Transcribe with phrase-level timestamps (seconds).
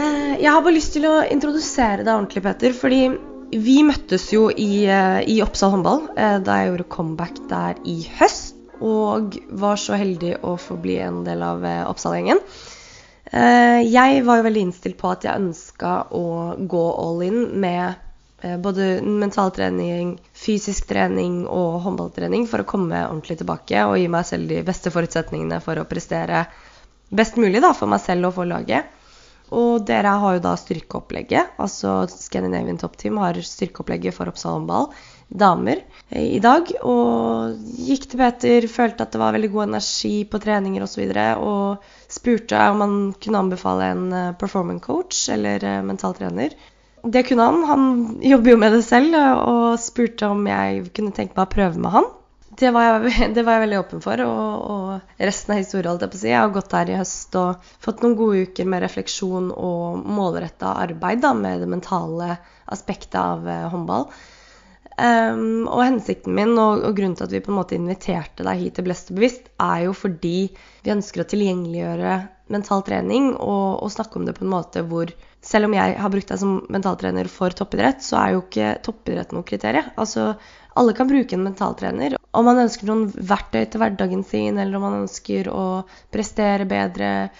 [0.00, 2.74] Eh, jeg har bare lyst til å introdusere deg ordentlig, Petter.
[2.76, 3.02] Fordi
[3.60, 8.00] vi møttes jo i, eh, i Oppsal håndball eh, da jeg gjorde comeback der i
[8.20, 8.56] høst.
[8.80, 12.38] Og var så heldig å få bli en del av Oppsal-gjengen.
[13.30, 18.86] Jeg var jo veldig innstilt på at jeg ønska å gå all in med både
[19.04, 24.64] mentaltrening, fysisk trening og håndballtrening for å komme ordentlig tilbake og gi meg selv de
[24.64, 26.46] beste forutsetningene for å prestere
[27.12, 28.88] best mulig da, for meg selv og for laget.
[29.50, 31.56] Og dere har jo da styrkeopplegget.
[31.62, 34.90] Altså Scandinavian Top Team har styrkeopplegget for Oppsal håndball
[35.30, 36.70] damer eh, i dag.
[36.86, 41.02] Og gikk til Peter, følte at det var veldig god energi på treninger osv.
[41.06, 46.14] Og, så og spurte om han kunne anbefale en eh, performance coach eller eh, mental
[46.18, 46.54] trener.
[47.00, 47.62] Det kunne han.
[47.64, 47.84] Han
[48.20, 51.94] jobber jo med det selv og spurte om jeg kunne tenke meg å prøve med
[51.94, 52.10] han
[52.60, 54.22] det var, jeg, det var jeg veldig åpen for.
[54.24, 56.32] Og, og resten av historien, holdt jeg på å si.
[56.32, 60.74] Jeg har gått her i høst og fått noen gode uker med refleksjon og målretta
[60.84, 62.34] arbeid da, med det mentale
[62.70, 64.10] aspektet av uh, håndball.
[65.00, 68.60] Um, og hensikten min og, og, grunnen til at vi på en måte inviterte deg
[68.60, 70.50] hit til Blest og bevisst, er jo fordi
[70.84, 72.18] vi ønsker å tilgjengeliggjøre
[72.52, 76.12] mental trening og, og snakke om det på en måte hvor selv om jeg har
[76.12, 79.88] brukt deg som mentaltrener for toppidrett, så er jo ikke toppidrett noe kriterium.
[80.00, 80.34] Altså,
[80.78, 82.16] alle kan bruke en mentaltrener.
[82.30, 85.64] Om man ønsker noen verktøy til hverdagen sin, eller om man ønsker å
[86.14, 87.30] prestere bedre,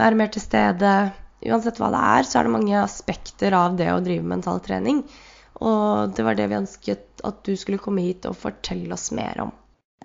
[0.00, 0.94] være mer til stede
[1.42, 5.02] Uansett hva det er, så er det mange aspekter av det å drive mental trening.
[5.62, 9.42] Og det var det vi ønsket at du skulle komme hit og fortelle oss mer
[9.46, 9.50] om.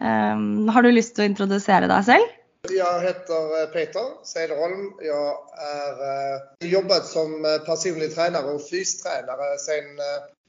[0.01, 2.33] Um, har du lyst til å introdusere deg selv?
[2.69, 4.93] Jag heter eh, Peter Cederholm.
[5.01, 5.91] Jag har
[6.61, 9.85] eh, jobbat som eh, personlig tränare och fystränare sedan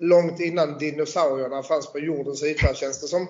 [0.00, 3.26] långt innan dinosaurierna fanns på jordens yta känns det som.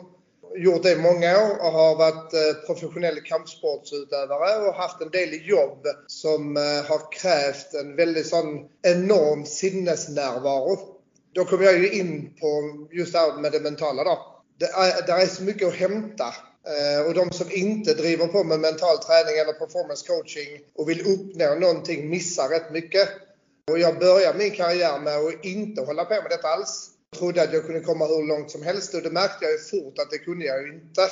[0.57, 5.87] Gjort det i många år och har varit professionell kampsportsutövare och haft en del jobb
[6.07, 6.57] som
[6.89, 10.79] har krävt en väldigt sån enorm sinnesnärvaro.
[11.35, 12.49] Då kom jag ju in på
[12.91, 14.43] just det här med det mentala då.
[14.59, 16.35] Det är, det är så mycket att hämta
[16.69, 21.01] Eh, och de som inte driver på med mental träning eller performance coaching och vill
[21.01, 23.09] uppnå någonting missar rätt mycket.
[23.71, 26.91] Och jag började min karriär med att inte hålla på med detta alls.
[27.11, 29.59] Jag trodde att jag kunde komma hur långt som helst och det märkte jag ju
[29.59, 31.03] fort att det kunde jag ju inte.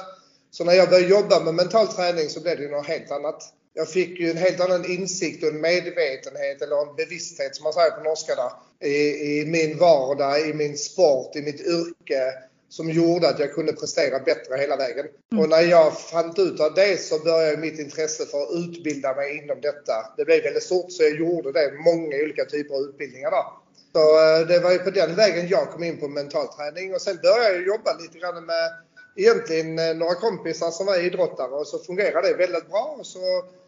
[0.50, 3.42] Så när jag började jobba med mental träning så blev det ju något helt annat.
[3.74, 7.72] Jag fick ju en helt annan insikt och en medvetenhet eller en bevissthet som man
[7.72, 8.50] säger på norska där,
[8.88, 12.32] i, i min vardag, i min sport, i mitt yrke
[12.68, 15.06] som gjorde att jag kunde prestera bättre hela vägen.
[15.32, 15.42] Mm.
[15.42, 19.42] Och när jag fann ut av det så började mitt intresse för att utbilda mig
[19.42, 19.94] inom detta.
[20.16, 23.62] Det blev väldigt stort så jag gjorde det, många olika typer av utbildningar då.
[23.92, 27.00] Så eh, det var ju på den vägen jag kom in på mental träning och
[27.00, 28.72] sen började jag jobba lite grann med
[29.16, 32.96] egentligen eh, några kompisar som var idrottare och så fungerade det väldigt bra.
[32.98, 33.18] Och så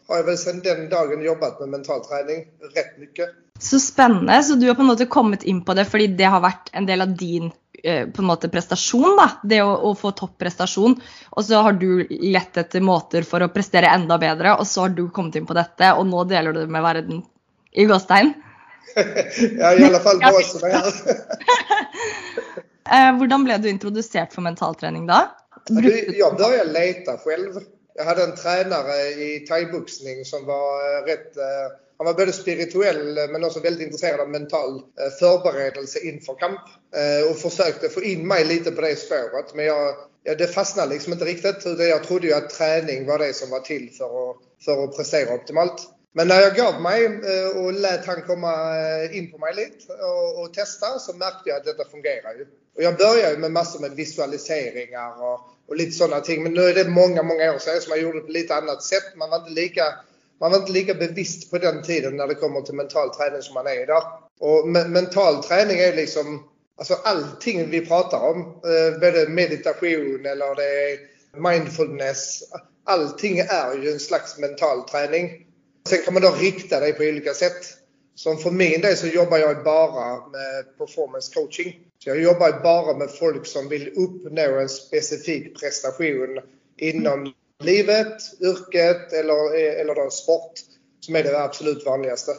[0.07, 3.29] har jag väl sedan den dagen jobbat med mental träning rätt mycket.
[3.59, 4.43] Så spännande.
[4.43, 6.85] Så du har på något sätt kommit in på det för det har varit en
[6.85, 7.51] del av din
[7.83, 9.29] Eh, på en måte prestasjon, da.
[9.43, 10.97] Det å, å få topprestasjon.
[11.29, 14.95] Og så har du lett etter måter for å prestere enda bedre, og så har
[14.95, 17.23] du kommet inn på dette, og nå deler du det med verden
[17.71, 18.33] i gåstegn.
[19.61, 20.91] ja, i alle fall på oss som er her.
[23.19, 25.05] Hvordan ble du introdusert for mentaltrening
[25.69, 27.53] du, Jag började leta själv.
[27.99, 31.43] Jag hade en tränare i thaiboxning som var eh, rätt eh,
[31.97, 34.81] han var både spirituell eh, men också väldigt intresserad av mental
[35.19, 36.61] förberedelse inför kamp.
[37.29, 39.55] Och försökte få in mig lite på det spåret.
[39.55, 41.65] Men jag, ja, det fastnade liksom inte riktigt.
[41.79, 45.35] Jag trodde ju att träning var det som var till för att, för att prestera
[45.35, 45.81] optimalt.
[46.13, 47.07] Men när jag gav mig
[47.55, 48.75] och lät han komma
[49.11, 52.45] in på mig lite och, och testa så märkte jag att detta fungerar ju.
[52.75, 56.43] Och jag började med massor med visualiseringar och, och lite sådana ting.
[56.43, 58.83] Men nu är det många, många år sedan som man gjorde det på lite annat
[58.83, 59.15] sätt.
[59.15, 59.83] Man var inte lika
[60.39, 63.53] man var inte lika bevisst på den tiden när det kommer till mental träning som
[63.53, 64.03] man är idag.
[64.39, 66.43] Och mental träning är liksom
[66.77, 68.39] alltså allting vi pratar om.
[68.41, 70.99] Eh, både meditation eller det är
[71.39, 72.43] mindfulness.
[72.83, 75.45] Allting är ju en slags mental träning.
[75.89, 77.65] Sen kan man då rikta det på olika sätt.
[78.15, 81.88] Som för min del så jobbar jag bara med performance coaching.
[82.03, 86.39] Så jag jobbar bara med folk som vill uppnå en specifik prestation
[86.77, 90.53] inom livet, yrket eller, eller då sport
[90.99, 92.31] som är det absolut vanligaste.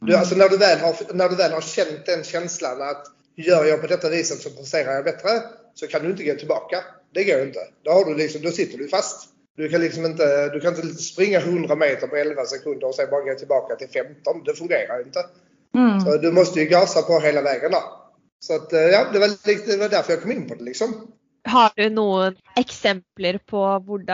[0.00, 3.64] Du, alltså när, du väl har, när du väl har känt den känslan att gör
[3.64, 5.28] jag på detta viset så presterar jag bättre
[5.74, 6.84] så kan du inte gå tillbaka.
[7.12, 7.60] Det går inte.
[7.82, 9.28] Då, har du liksom, då sitter du fast.
[9.56, 13.10] Du kan liksom inte, du kan inte springa 100 meter på 11 sekunder och sen
[13.10, 14.44] bara gå tillbaka till 15.
[14.44, 15.26] Det fungerar inte.
[15.74, 16.00] Mm.
[16.00, 17.99] Så du måste ju gasa på hela vägen då.
[18.40, 19.28] Så att, eh, ja, det var,
[19.66, 21.12] det var därför jag kom in på det liksom.
[21.44, 24.10] Har du några exempel på hur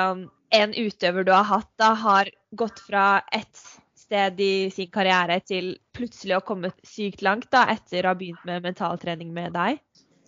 [0.51, 3.59] en utøver du har hatt, da har gått fra et
[3.99, 8.45] sted i sin karriere til plutselig å komme sykt langt da, etter å ha begynt
[8.47, 9.81] med mentaltrening med deg?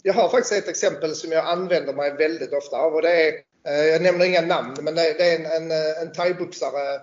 [0.03, 3.33] Jag har faktiskt ett exempel som jag använder mig väldigt ofta av och det är,
[3.69, 5.71] eh, jag nämner inga namn, men det är en, en,
[6.03, 7.01] en thaiboxare eh,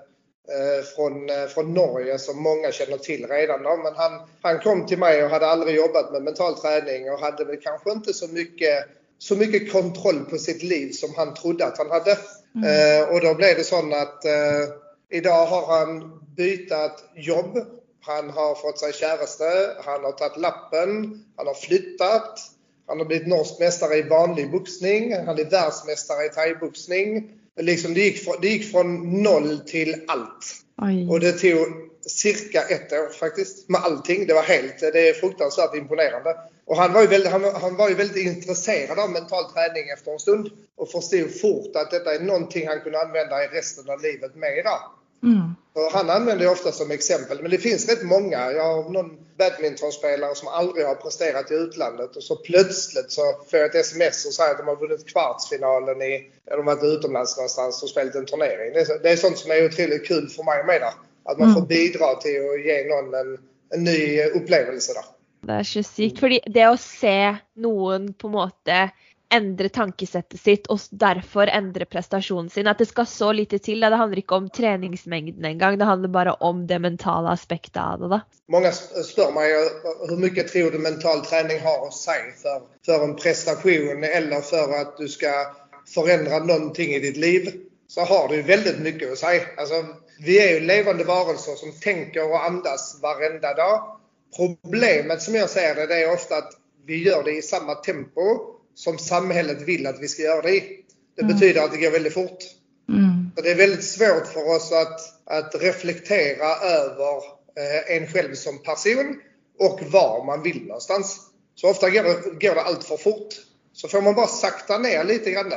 [0.96, 3.64] från, eh, från Norge som många känner till redan.
[3.64, 3.78] Då.
[3.78, 7.46] Men han, han kom till mig och hade aldrig jobbat med mental träning och hade
[7.46, 8.86] väl kanske inte så mycket,
[9.18, 12.18] så mycket kontroll på sitt liv som han trodde att han hade.
[12.56, 13.02] Mm.
[13.02, 14.74] Eh, och då blev det så att eh,
[15.10, 16.72] idag har han bytt
[17.16, 17.58] jobb.
[18.02, 22.40] Han har fått sig käraste, han har tagit lappen, han har flyttat.
[22.88, 25.26] Han har blivit norsk mästare i vanlig boxning.
[25.26, 27.32] Han är världsmästare i thaiboxning.
[27.62, 30.56] Liksom det, gick från, det gick från noll till allt.
[30.82, 31.08] Oj.
[31.10, 31.68] Och det tog
[32.02, 34.28] cirka ett år faktiskt med allting.
[34.28, 36.36] Det var helt, det är fruktansvärt imponerande.
[36.66, 40.12] Och han var ju väldigt, han, han var ju väldigt intresserad av mental träning efter
[40.12, 44.02] en stund och förstod fort att detta är någonting han kunde använda i resten av
[44.02, 44.72] livet mera.
[45.24, 45.56] Mm.
[45.94, 48.52] han använder det ofta som exempel, men det finns rätt många.
[48.52, 53.60] Jag har någon badmintonspelare som aldrig har presterat i utlandet och så plötsligt så får
[53.60, 56.98] jag ett sms och säger att de har vunnit kvartsfinalen i, eller de har varit
[56.98, 58.74] utomlands någonstans och spelat en turnering.
[58.74, 60.94] Det är, det är sånt som är otroligt kul för mig med där.
[61.32, 61.62] Att man mm.
[61.62, 63.38] får bidra till att ge någon en,
[63.74, 65.06] en ny upplevelse där.
[65.48, 68.68] Det är så sykt, för det att se någon på något
[69.30, 72.68] endre tankesettet sitt och därför ändra prestationen sin.
[72.68, 73.80] Att det ska så lite till.
[73.80, 75.78] Det handlar inte om träningsmängden en gång.
[75.78, 78.22] Det handlar bara om det mentala aspekten av det.
[78.48, 78.72] Många
[79.16, 79.52] frågar mig
[80.10, 84.82] hur mycket tror du mental träning har att säga för, för en prestation eller för
[84.82, 85.28] att du ska
[85.94, 87.62] förändra någonting i ditt liv.
[87.88, 89.44] Så har du väldigt mycket att säga.
[89.58, 89.86] Alltså,
[90.20, 94.00] vi är ju levande varelser som tänker och andas varenda dag.
[94.38, 96.54] Problemet som jag ser det, det är ofta att
[96.86, 100.80] vi gör det i samma tempo som samhället vill att vi ska göra det i.
[101.16, 101.34] Det mm.
[101.34, 102.44] betyder att det går väldigt fort.
[102.90, 103.32] Mm.
[103.36, 107.16] Så det är väldigt svårt för oss att, att reflektera över
[107.60, 109.20] eh, en själv som person
[109.60, 111.20] och var man vill någonstans.
[111.56, 113.34] Så ofta går det, går det allt för fort.
[113.74, 115.54] Så får man bara sakta ner lite grann.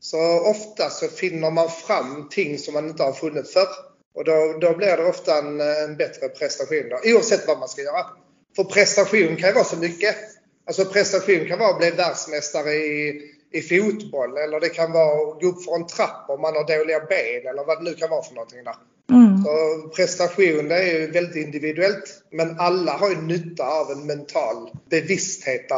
[0.00, 3.68] Så ofta så finner man fram ting som man inte har funnit förr.
[4.14, 7.82] Och då, då blir det ofta en, en bättre prestation då, oavsett vad man ska
[7.82, 8.06] göra.
[8.56, 10.16] För prestation kan ju vara så mycket.
[10.68, 13.22] Alltså prestation kan vara att bli världsmästare i,
[13.52, 16.78] i fotboll eller det kan vara att gå upp för en trappa om man har
[16.78, 18.74] dåliga ben eller vad det nu kan vara för någonting där.
[19.10, 19.44] Mm.
[19.44, 24.70] Så prestation det är ju väldigt individuellt men alla har ju nytta av en mental
[24.90, 25.68] bevissthet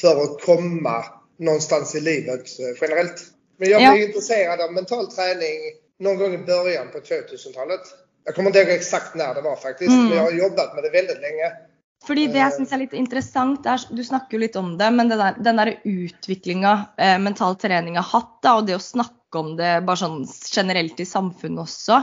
[0.00, 1.04] för att komma
[1.38, 3.22] någonstans i livet eh, generellt.
[3.56, 4.06] Men jag blev ja.
[4.06, 5.58] intresserad av mental träning
[5.98, 7.80] någon gång i början på 2000-talet.
[8.24, 10.04] Jag kommer inte ihåg exakt när det var faktiskt, mm.
[10.04, 11.52] men jag har jobbat med det väldigt länge.
[12.02, 15.12] Fordi det jeg syns er litt interessant, er, du snakker jo litt om det, men
[15.12, 19.38] den der, den der utviklinga eh, mental trening har hatt, da, og det å snakke
[19.38, 20.20] om det bare sånn
[20.50, 22.02] generelt i samfunnet også,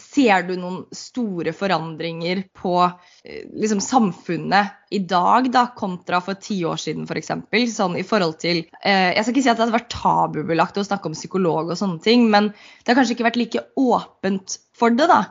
[0.00, 6.60] ser du noen store forandringer på eh, liksom, samfunnet i dag da, kontra for ti
[6.68, 7.32] år siden f.eks.?
[7.50, 10.80] For sånn i forhold til eh, Jeg skal ikke si at det hadde vært tabubelagt
[10.80, 14.60] å snakke om psykolog og sånne ting, men det har kanskje ikke vært like åpent
[14.76, 15.24] for det, da.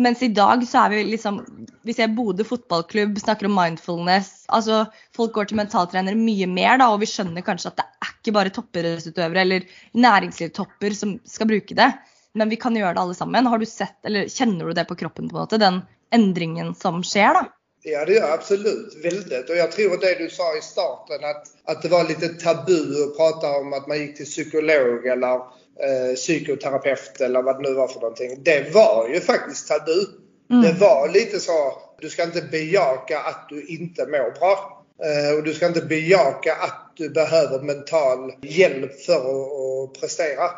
[0.00, 1.38] Mens i dag så er vi liksom
[1.86, 4.44] Vi ser Bodø fotballklubb snakker om mindfulness.
[4.52, 4.84] altså
[5.16, 8.34] Folk går til mentaltrenere mye mer, da, og vi skjønner kanskje at det er ikke
[8.36, 11.90] bare toppidrettsutøvere eller næringslivstopper som skal bruke det,
[12.34, 13.48] men vi kan gjøre det alle sammen.
[13.48, 15.80] Har du sett, eller Kjenner du det på kroppen, på en måte, den
[16.12, 17.38] endringen som skjer?
[17.38, 17.46] da?
[17.88, 18.96] Ja, det gör jag absolut.
[19.04, 19.50] Väldigt.
[19.50, 23.16] Och jag tror det du sa i starten att, att det var lite tabu att
[23.16, 25.40] prata om att man gick till psykolog eller
[25.80, 28.42] eh, psykoterapeut eller vad det nu var för någonting.
[28.42, 30.06] Det var ju faktiskt tabu.
[30.50, 30.62] Mm.
[30.62, 34.82] Det var lite så, du ska inte bejaka att du inte mår bra.
[35.04, 40.50] Eh, och du ska inte bejaka att du behöver mental hjälp för att, att prestera.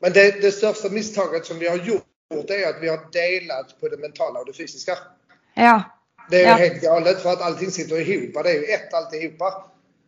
[0.00, 2.02] Men det, det största misstaget som vi har gjort
[2.50, 4.98] är att vi har delat på det mentala och det fysiska.
[5.54, 5.82] Ja.
[6.30, 6.54] Det är ja.
[6.54, 8.44] helt galet för att allting sitter ihop.
[8.44, 9.64] Det är ju ett alltihopa.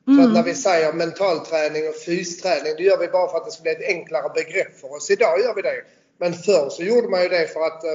[0.09, 0.23] Mm.
[0.23, 3.51] Så att när vi säger mentalträning och fysträning, det gör vi bara för att det
[3.51, 5.11] ska bli ett enklare begrepp för oss.
[5.11, 5.85] Idag gör vi det.
[6.21, 7.91] Men förr så gjorde man ju det för att eh,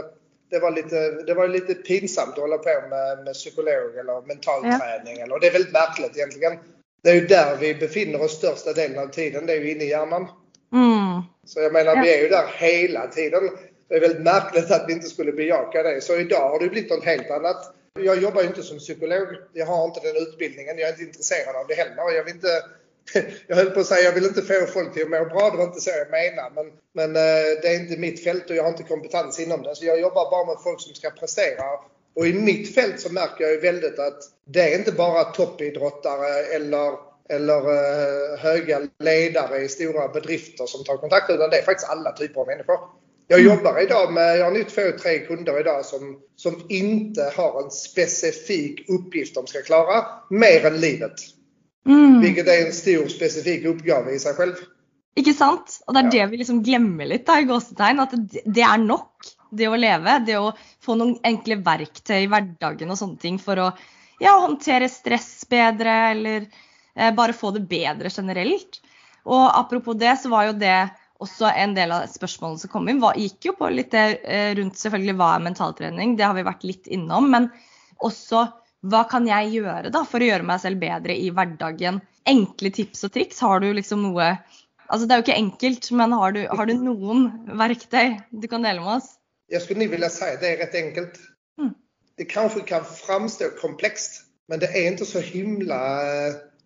[0.50, 5.17] det var lite, det var lite pinsamt att hålla på med, med psykolog eller mentalträning.
[5.17, 5.24] Ja.
[5.24, 6.53] Eller, det är väldigt märkligt egentligen.
[7.03, 9.46] Det är ju där vi befinner oss största delen av tiden.
[9.46, 10.27] Det är ju inne i hjärnan.
[10.74, 11.22] Mm.
[11.46, 12.01] Så jag menar, ja.
[12.03, 13.50] vi är ju där hela tiden.
[13.89, 16.01] Det är väldigt märkligt att vi inte skulle bejaka det.
[16.01, 17.75] Så idag har det blivit något helt annat.
[18.00, 19.27] Jag jobbar ju inte som psykolog.
[19.53, 20.77] Jag har inte den utbildningen.
[20.77, 22.15] Jag är inte intresserad av det heller.
[22.15, 22.63] Jag vill inte
[23.47, 25.57] jag höll på att säga jag vill inte få folk till att må bra, det
[25.57, 26.51] var inte så jag menade.
[26.55, 29.75] Men, men eh, det är inte mitt fält och jag har inte kompetens inom det.
[29.75, 31.63] Så jag jobbar bara med folk som ska prestera.
[32.15, 36.43] Och i mitt fält så märker jag ju väldigt att det är inte bara toppidrottare
[36.55, 36.93] eller,
[37.29, 42.12] eller eh, höga ledare i stora bedrifter som tar kontakt utan det är faktiskt alla
[42.12, 42.79] typer av människor.
[43.34, 47.63] Jag jobbar idag med, jag har nu två, tre kunder idag som, som inte har
[47.63, 51.13] en specifik uppgift de ska klara, mer än livet.
[51.88, 52.22] Mm.
[52.22, 54.54] Vilket är en stor specifik uppgave i sig själv.
[55.18, 55.80] Ikke sant?
[55.88, 56.12] Og det er Ja.
[56.12, 58.00] det vi liksom glemmer litt, da, i gåsetegn.
[58.06, 60.20] At det, det er nok, det å leve.
[60.25, 63.72] Det å få noen enkle verktøy i hverdagen og sånne ting for å
[64.22, 66.46] ja, håndtere stress bedre, eller
[66.96, 68.84] eh, bare få det bedre generelt.
[69.25, 70.82] Og apropos det, så var jo det
[71.24, 73.01] også en del av spørsmålene som kom inn.
[73.03, 76.68] Var, gikk jo på litt eh, rundt selvfølgelig hva er mentaltrening, det har vi vært
[76.68, 77.30] litt innom.
[77.34, 77.50] Men
[78.03, 78.48] også
[78.84, 82.01] hva kan jeg gjøre da for å gjøre meg selv bedre i hverdagen?
[82.27, 83.39] Enkle tips og triks.
[83.44, 84.36] Har du liksom noe
[84.94, 87.22] Altså det er jo ikke enkelt, men har du, har du noen
[87.58, 89.13] verktøy du kan dele med oss?
[89.48, 91.20] Jag skulle vilja säga att det är rätt enkelt.
[91.60, 91.74] Mm.
[92.18, 95.80] Det kanske kan framstå komplext, men det är inte så himla,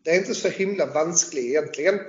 [0.03, 1.99] det är inte så himla vanskligt egentligen.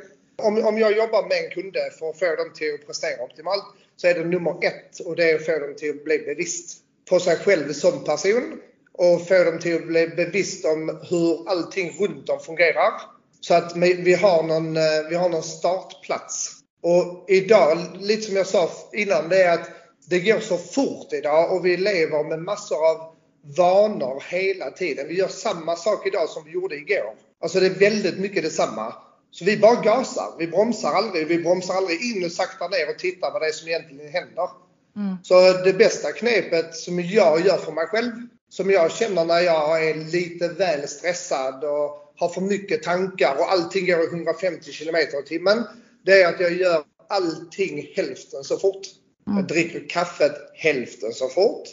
[0.43, 3.65] Om, om jag jobbar med en kunde för att få dem till att prestera optimalt
[3.97, 6.79] så är det nummer ett och det är att få dem till att bli bevisst
[7.11, 8.61] på sig själv som person
[8.93, 12.93] och få dem till att bli bevisst om hur allting runt dem fungerar.
[13.41, 16.53] Så att vi har någon, eh, vi har någon startplats.
[16.83, 19.71] Och idag, lite som jag sa innan, det är att
[20.07, 23.15] det går så fort idag och vi lever med massor av
[23.57, 25.09] vanor hela tiden.
[25.09, 27.15] Vi gör samma sak idag som vi gjorde igår.
[27.41, 28.95] Alltså det är väldigt mycket detsamma.
[29.31, 30.35] Så vi bara gasar.
[30.39, 31.27] Vi bromsar aldrig.
[31.27, 34.49] Vi bromsar aldrig in och saktar ner och tittar vad det är som egentligen händer.
[34.97, 35.17] Mm.
[35.23, 38.13] Så det bästa knepet som jag gör för mig själv,
[38.49, 43.53] som jag känner när jag är lite väl stressad och har för mycket tankar och
[43.53, 45.65] allting går i 150 km i timmen.
[46.05, 48.87] Det är att jag gör allting hälften så fort.
[49.27, 51.69] Jag dricker kaffet hälften så fort.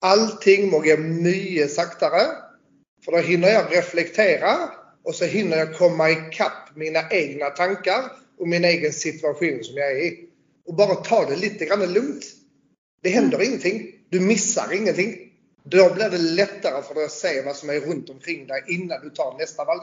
[0.00, 2.26] Allting må gå mycket saktare.
[3.04, 4.70] För då hinner jag reflektera
[5.04, 8.02] och så hinner jag komma ikapp mina egna tankar
[8.38, 10.28] och min egen situation som jag är i.
[10.66, 12.24] Och bara ta det lite grann lugnt.
[13.02, 13.90] Det händer ingenting.
[14.08, 15.16] Du missar ingenting.
[15.64, 19.00] Då blir det lättare för dig att se vad som är runt omkring dig innan
[19.02, 19.82] du tar nästa valg.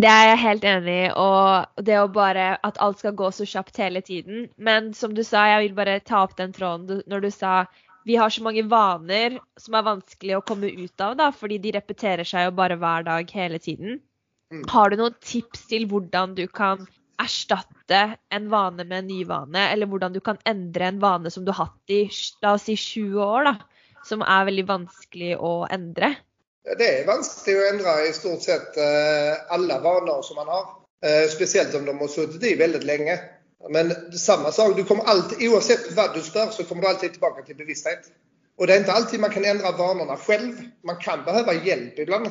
[0.00, 1.08] Det er jeg helt enig i.
[1.12, 4.48] Og det å bare At alt skal gå så kjapt hele tiden.
[4.56, 7.66] Men som du sa, jeg vil bare ta opp den tråden når du sa
[8.04, 11.74] vi har så mange vaner som er vanskelig å komme ut av, da, fordi de
[11.76, 14.00] repeterer seg jo bare hver dag hele tiden.
[14.50, 14.64] Mm.
[14.68, 16.86] Har du noen tips til hvordan du kan
[17.20, 18.00] erstatte
[18.32, 21.52] en vane med en ny vane, eller hvordan du kan endre en vane som du
[21.52, 22.02] har hatt i
[22.42, 23.54] la oss si 20 år, da,
[24.08, 26.14] som er veldig vanskelig å endre?
[26.78, 30.66] Det är vanskligt att ändra i stort sett eh, alla vanor som man har.
[31.04, 33.18] Eh, Speciellt om de har suttit i väldigt länge.
[33.70, 37.42] Men samma sak, du kommer alltid, oavsett vad du stör så kommer du alltid tillbaka
[37.42, 38.00] till bevissthet.
[38.58, 40.54] Och det är inte alltid man kan ändra vanorna själv.
[40.84, 42.28] Man kan behöva hjälp ibland.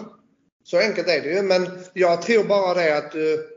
[0.69, 1.41] Så enkelt är det ju.
[1.41, 3.47] Men jag tror bara det att du,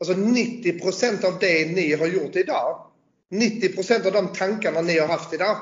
[0.00, 2.86] alltså 90% av det ni har gjort idag,
[3.32, 5.56] 90% av de tankarna ni har haft idag,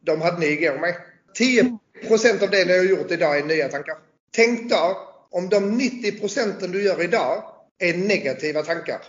[0.00, 0.94] de hade ni igår med.
[1.38, 3.96] 10% av det ni har gjort idag är nya tankar.
[4.34, 7.42] Tänk då om de 90 procenten du gör idag
[7.78, 9.02] är negativa tankar.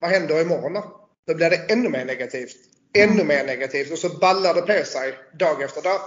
[0.00, 1.00] Vad händer imorgon då?
[1.26, 2.56] Då blir det ännu mer negativt.
[2.98, 6.00] Ännu mer negativt och så ballar det på sig dag efter dag.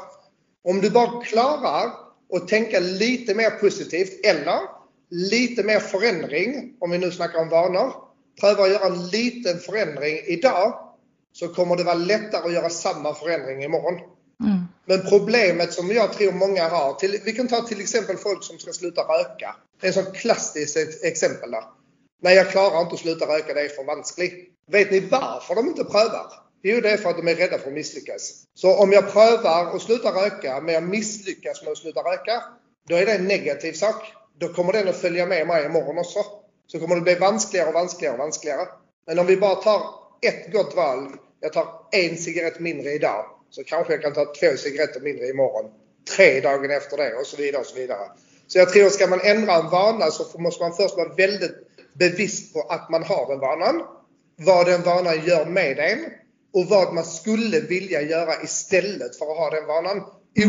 [0.64, 1.92] Om du bara klarar
[2.34, 4.77] att tänka lite mer positivt eller
[5.10, 7.94] lite mer förändring, om vi nu snackar om vanor.
[8.42, 10.80] Pröva att göra en liten förändring idag
[11.34, 13.94] så kommer det vara lättare att göra samma förändring imorgon.
[14.44, 14.60] Mm.
[14.86, 18.60] Men problemet som jag tror många har, till, vi kan ta till exempel folk som
[18.60, 19.56] ska sluta röka.
[19.82, 21.64] Det är ett sånt klassiskt ex- exempel där.
[22.22, 24.54] Nej, jag klarar inte att sluta röka, det är för vanskligt.
[24.72, 26.32] Vet ni varför de inte prövar?
[26.64, 28.44] Jo, det är för att de är rädda för att misslyckas.
[28.54, 32.44] Så om jag prövar att sluta röka, men jag misslyckas med att sluta röka,
[32.90, 34.14] då är det en negativ sak.
[34.40, 36.20] Då kommer den att följa med mig imorgon också.
[36.68, 38.68] Så kommer det bli vanskligare och vanskligare och vanskligare.
[39.08, 39.82] Men om vi bara tar
[40.22, 41.12] ett gott val.
[41.40, 43.26] Jag tar en cigarett mindre idag.
[43.50, 45.72] Så kanske jag kan ta två cigaretter mindre imorgon.
[46.16, 48.12] Tre dagen efter det och så vidare och så vidare.
[48.48, 51.56] Så jag tror ska man ändra en vana så måste man först vara väldigt
[51.94, 53.84] bevisst på att man har den vanan.
[54.36, 56.06] Vad den vanan gör med en
[56.54, 60.04] och vad man skulle vilja göra istället för att ha den vanan.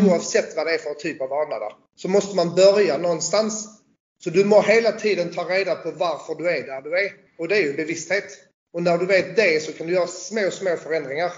[0.05, 1.73] Oavsett vad det är för typ av vana där.
[1.97, 3.78] Så måste man börja någonstans.
[4.19, 7.13] Så du må hela tiden ta reda på varför du är där du är.
[7.39, 8.25] Och det är ju bevissthet.
[8.73, 11.33] Och när du vet det så kan du göra små, små förändringar.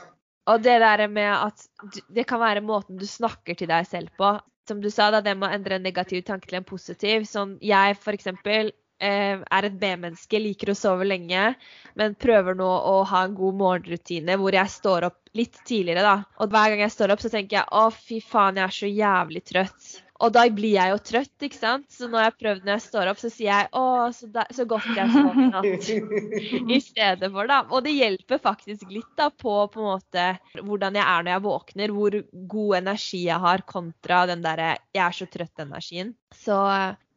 [0.50, 1.60] Och det där med att
[2.08, 4.40] det kan vara måten du snackar till dig själv på.
[4.68, 7.24] Som du sa, det med att ändra en negativ tanke till en positiv.
[7.24, 11.54] Som jag för exempel eh, är ett B-menneske, liker å sove lenge,
[11.94, 16.14] men prøver nå å ha en god morgenrutine hvor jeg står opp litt tidligere, da.
[16.40, 18.90] Og hver gang jeg står opp, så tenker jeg å, fy faen, jeg er så
[18.90, 19.90] jævlig trøtt.
[20.20, 21.86] Og da blir jeg jo trøtt, ikke sant.
[21.88, 24.44] Så når jeg har prøvd når jeg står opp, så sier jeg 'Å, så, da,
[24.52, 25.90] så godt jeg sov i natt'.
[26.76, 27.60] I stedet for, da.
[27.70, 30.26] Og det hjelper faktisk litt da på på en måte
[30.60, 31.88] hvordan jeg er når jeg våkner.
[31.96, 32.18] Hvor
[32.52, 36.14] god energi jeg har kontra den derre 'jeg er så trøtt'-energien.
[36.36, 36.58] Så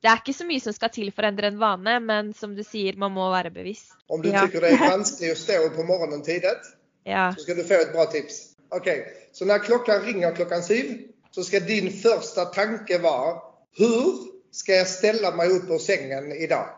[0.01, 2.55] det er ikke så mye som skal til for å endre en vane, men som
[2.55, 3.91] du sier, man må være bevisst.
[4.10, 4.45] Om du Ja.
[4.48, 6.63] tycker det är vanskligt att stå upp på morgonen tidigt
[7.05, 7.33] Ja.
[7.36, 8.55] så ska du få ett bra tips.
[8.69, 13.38] Okej, så när klockan ringer klockan syv så ska din första tanke vara
[13.78, 14.16] hur
[14.52, 16.70] ska jag ställa mig upp ur sängen idag?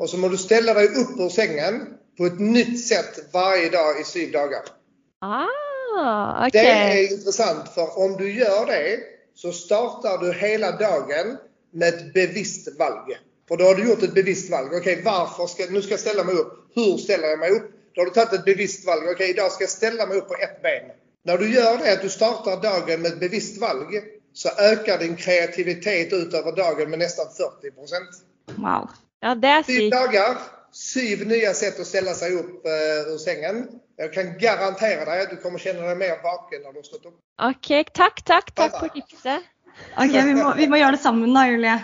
[0.00, 1.86] Och så må du ställa dig upp ur sängen
[2.18, 4.62] på ett nytt sätt varje dag i syv dagar.
[5.20, 6.52] Ah, OK.
[6.52, 9.00] Det är intressant för om du gör det
[9.34, 11.36] så startar du hela dagen
[11.70, 13.18] med ett bevisst valg.
[13.48, 14.68] För då har du gjort ett bevisst valg.
[14.72, 16.52] Okej, varför ska, nu ska jag ställa mig upp.
[16.74, 17.70] Hur ställer jag mig upp?
[17.94, 19.08] Då har du tagit ett bevisst valg.
[19.10, 20.90] Okej, idag ska jag ställa mig upp på ett ben.
[21.28, 24.00] När du gör det, att du startar dagen med ett bevisst valg,
[24.32, 28.90] så ökar din kreativitet ut över dagen med nästan 40 Wow.
[29.20, 30.38] Ja, det er Syv dagar,
[30.72, 33.68] syv nya sätt att ställa sig upp eh, ur sängen.
[33.96, 37.06] Jag kan garantera dig att du kommer känna dig mer vaken när du har stått
[37.06, 37.18] upp.
[37.42, 38.54] OK, takk, takk.
[38.54, 39.42] Takk for tipset.
[39.96, 41.78] Ok, vi må, vi må gjøre det sammen da, Julie.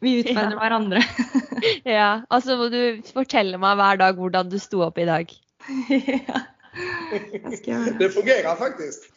[0.00, 0.58] Vi utfordrer Ja.
[0.64, 1.02] hverandre.
[1.98, 5.32] Ja, og så må du fortelle meg hver dag hvordan du sto opp i dag.
[5.90, 6.40] ja.
[7.98, 8.10] Det.
[8.10, 9.08] Fungerar faktiskt.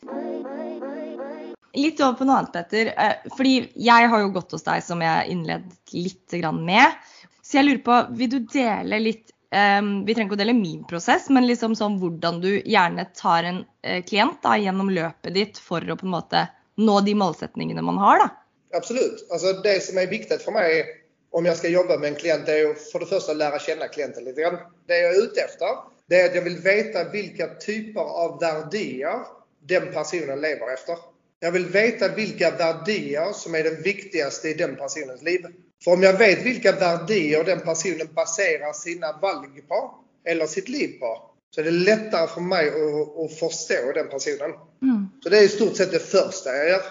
[1.73, 2.93] Litt over på noe annet, Petter.
[2.97, 6.97] Eh, Fordi jeg har jo gått hos deg, som jeg innledet litt grann med.
[7.43, 10.83] Så jeg lurer på, vil du dele litt eh, Vi trenger ikke å dele min
[10.87, 15.61] prosess, men liksom sånn hvordan du gjerne tar en eh, klient da, gjennom løpet ditt
[15.61, 16.45] for å på en måte
[16.81, 18.25] nå de målsetningene man har.
[18.25, 18.29] da.
[18.77, 19.27] Absolut.
[19.31, 20.85] Alltså det som är viktigt för mig
[21.31, 23.87] om jag ska jobba med en klient är ju för det första att lära känna
[23.87, 24.57] klienten lite grann.
[24.87, 25.67] Det jag är ute efter
[26.11, 29.25] det är att jag vill veta vilka typer av värderingar
[29.59, 30.97] den personen lever efter.
[31.39, 35.45] Jag vill veta vilka värderingar som är det viktigaste i den personens liv.
[35.83, 40.99] För om jag vet vilka värderingar den personen baserar sina valg på, eller sitt liv
[40.99, 44.51] på, så är det lättare för mig att, att förstå den personen.
[44.81, 45.07] Mm.
[45.23, 46.81] Så det är i stort sett det första jag gör.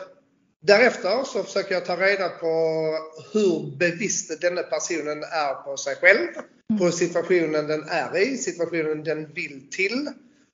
[0.61, 2.47] Därefter så försöker jag ta reda på
[3.33, 6.29] hur bevisst denna personen är på sig själv,
[6.79, 10.09] på situationen den är i, situationen den vill till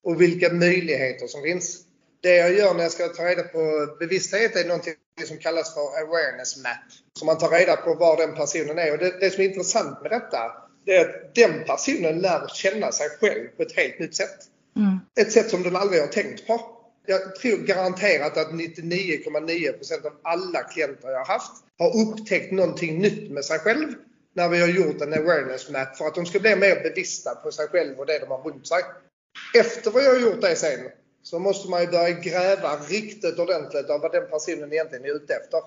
[0.05, 1.81] och vilka möjligheter som finns.
[2.21, 5.81] Det jag gör när jag ska ta reda på bevissthet är någonting som kallas för
[5.81, 6.77] awareness map.
[7.19, 8.93] Så man tar reda på var den personen är.
[8.93, 10.53] Och det, det som är intressant med detta
[10.85, 14.99] det är att den personen lär känna sig själv på ett helt nytt sätt Mm.
[15.21, 16.61] ett sätt som den aldrig har tänkt på.
[17.07, 23.31] Jag tror garanterat att 99,9% av alla klienter jag har haft har upptäckt någonting nytt
[23.31, 23.95] med sig själv
[24.37, 27.53] när vi har gjort en awareness map för att de ska bli mer bevissta på
[27.53, 28.83] sig själva och det de har runt sig.
[29.55, 30.81] Efter vi har gjort det sen
[31.23, 35.35] så måste man ju börja gräva riktigt ordentligt av vad den personen egentligen är ute
[35.35, 35.61] efter.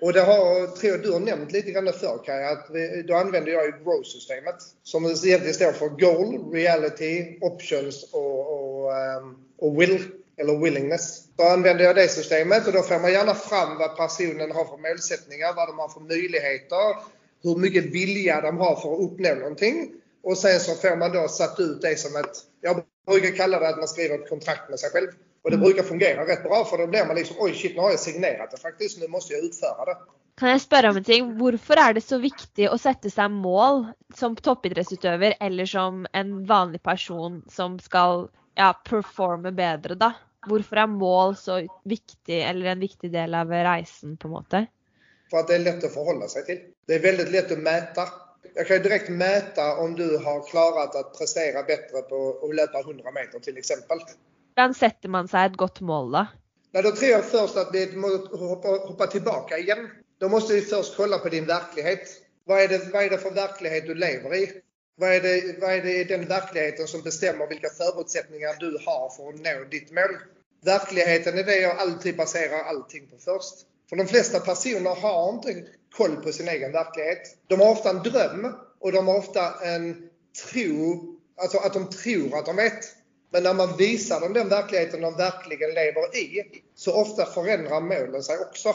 [0.00, 3.14] Och det har, tror jag du har nämnt lite grann förr Kaj, att vi, då
[3.14, 9.80] använder jag ju GROW-systemet som egentligen står för Goal, Reality, Options och, och, ehm, och
[9.82, 10.02] Will,
[10.36, 11.24] eller Willingness.
[11.36, 14.76] Då använder jag det systemet och då får man gärna fram vad personen har för
[14.76, 16.96] målsättningar, vad de har för möjligheter,
[17.42, 19.92] hur mycket vilja de har för att uppnå någonting.
[20.22, 23.68] Och sen så får man då satt ut det som ett, jag brukar kalla det
[23.68, 25.08] att man skriver ett kontrakt med sig själv.
[25.44, 27.90] Och det brukar fungera rätt bra för då blir man liksom, oj shit nu har
[27.90, 29.96] jag signerat det faktiskt, nu måste jag utföra det.
[30.40, 31.32] Kan jeg spørre om en ting?
[31.36, 33.84] Hvorfor er det så viktig å sette seg mål
[34.16, 40.14] som toppidrettsutøver eller som en vanlig person som skal ja, performe bedre, da?
[40.48, 44.64] Hvorfor er mål så viktig, eller en viktig del av reisen, på en måte?
[45.32, 46.60] För att det är lätt att förhålla sig till.
[46.86, 48.08] Det är väldigt lätt att mäta.
[48.54, 52.80] Jag kan ju direkt mäta om du har klarat att prestera bättre på att löpa
[52.80, 53.98] 100 meter till exempel.
[54.54, 56.26] Hvordan setter man seg et godt mål, da?
[56.72, 59.88] Nej, då tror jag först att vi måste hoppa, hoppa tillbaka igen.
[60.20, 62.08] Då måste vi först kolla på din verklighet.
[62.44, 64.52] Vad är, det, vad är det för verklighet du lever i?
[64.96, 69.10] Vad är, det, vad är det i den verkligheten som bestämmer vilka förutsättningar du har
[69.16, 70.16] för att nå ditt mål?
[70.64, 73.66] Verkligheten är det jag alltid baserar allting på först.
[73.92, 75.64] För de flesta personer har inte
[75.96, 77.18] koll på sin egen verklighet.
[77.46, 80.08] De har ofta en dröm och de har ofta en
[80.50, 81.00] tro,
[81.40, 82.84] alltså att de tror att de vet.
[83.32, 86.42] Men när man visar dem den verkligheten de verkligen lever i
[86.74, 88.74] så ofta förändrar målen sig också.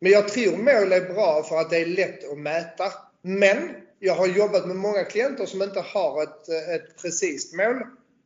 [0.00, 2.92] Men jag tror mål är bra för att det är lätt att mäta.
[3.22, 7.82] Men jag har jobbat med många klienter som inte har ett, ett precis mål.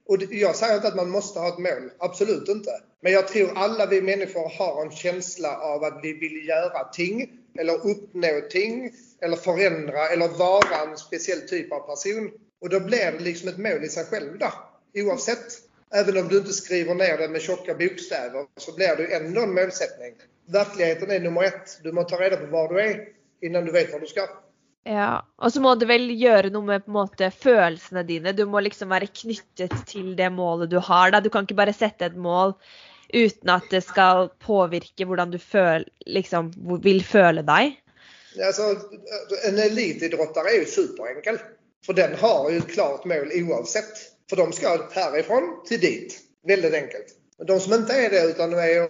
[0.06, 2.70] Och jag säger inte att man måste ha ett mål, absolut inte.
[3.06, 7.30] Men jag tror alla vi människor har en känsla av att vi vill göra ting,
[7.58, 8.90] eller uppnå ting,
[9.20, 12.30] eller förändra, eller vara en speciell typ av person.
[12.60, 14.52] Och då blir det liksom ett mål i sig själv då,
[15.02, 15.46] oavsett.
[15.94, 19.54] Även om du inte skriver ner det med tjocka bokstäver så blir det ändå en
[19.54, 20.14] målsättning.
[20.46, 21.80] verkligheten är nummer ett.
[21.82, 23.08] Du måste ta reda på var du är
[23.40, 24.28] innan du vet var du ska.
[24.84, 28.32] Ja, och så måste du väl göra något med på måte känslorna dina.
[28.32, 31.10] Du måste liksom vara knyttet till det målet du har.
[31.10, 31.20] Då.
[31.20, 32.52] Du kan inte bara sätta ett mål
[33.08, 37.76] uten at det skal påvirke hvordan du føl, liksom, vil føle deg.
[38.46, 38.62] Alltså,
[39.48, 41.38] en elitidrottare är ju superenkel.
[41.86, 43.94] För den har ju ett klart mål oavsett.
[44.30, 46.18] För de ska härifrån till dit.
[46.46, 47.06] Väldigt enkelt.
[47.38, 48.88] Men de som inte är det utan de är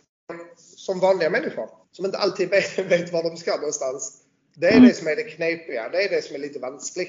[0.77, 1.69] som vanliga människor.
[1.93, 2.49] Som inte alltid
[2.89, 4.23] vet var de ska någonstans.
[4.57, 5.83] Det er det som er det knepiga.
[5.93, 7.07] Det er det som er litt vanskelig.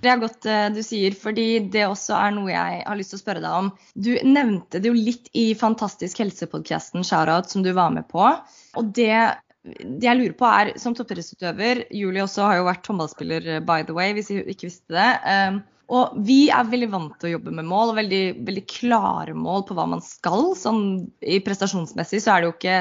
[0.00, 3.22] Det er godt du sier, fordi det også er noe jeg har lyst til å
[3.24, 3.68] spørre deg om.
[3.92, 8.24] Du nevnte det jo litt i Fantastisk helse-podkasten Shoutout som du var med på.
[8.80, 9.12] Og det,
[9.76, 13.96] det jeg lurer på er, som toppidrettsutøver Julie også har jo vært håndballspiller by the
[13.96, 15.60] way, hvis jeg ikke visste det.
[15.90, 19.64] Og vi er veldig vant til å jobbe med mål, og veldig, veldig klare mål
[19.66, 20.52] på hva man skal.
[20.56, 20.84] Sånn,
[21.18, 22.76] I prestasjonsmessig så er det jo ikke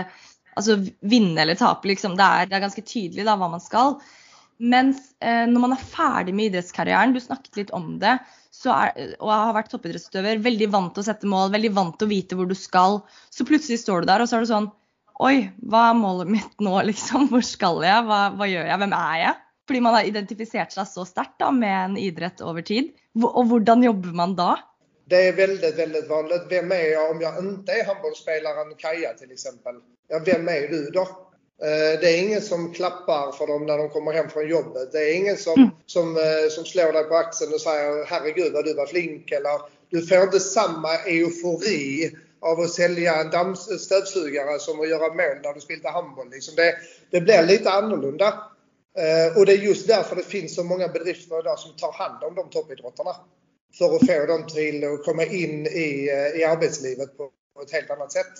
[0.60, 2.17] altså vinne eller tape, liksom.
[2.19, 3.98] Det er, det er ganske tydelig da, hva man skal.
[4.60, 9.13] Mens eh, når man er ferdig med idrettskarrieren, du snakket litt om det, er, eh,
[9.22, 12.36] og har vært toppidrettsutøver, veldig vant til å sette mål, veldig vant til å vite
[12.36, 13.00] hvor du skal,
[13.32, 14.69] så plutselig står du der, og så er du sånn
[15.19, 17.28] Oi, hva er målet mitt nå, liksom?
[17.32, 18.04] Hvor skal jeg?
[18.08, 18.80] Hva, hva gjør jeg?
[18.80, 19.34] Hvem er jeg?
[19.67, 22.93] Fordi man har identifisert seg så sterkt med en idrett over tid.
[23.19, 24.54] Og hvordan jobber man da?
[25.10, 26.41] Det är väldigt, väldigt vanligt.
[26.50, 29.76] Vem är jag om jag inte är handbollsspelaren Kaja till exempel?
[30.08, 31.02] Ja, vem är du då?
[31.62, 34.91] Eh, det är ingen som klappar för dem när de kommer hem från jobbet.
[34.91, 35.69] Det är ingen som, mm.
[35.86, 39.60] som, eh, som slår dig på axeln och säger herregud vad du var flink eller
[39.89, 45.54] du får inte samma eufori av att sälja en dammstövsugare som att göra mål när
[45.54, 46.30] du spelar handboll.
[46.32, 46.76] Liksom det,
[47.12, 48.28] det blir lite annorlunda.
[48.98, 52.24] Eh, och det är just därför det finns så många bedrifter idag som tar hand
[52.24, 53.15] om de toppidrottarna
[53.77, 57.32] för att få dem till att komma in i, i arbetslivet på
[57.63, 58.34] ett helt annat sätt.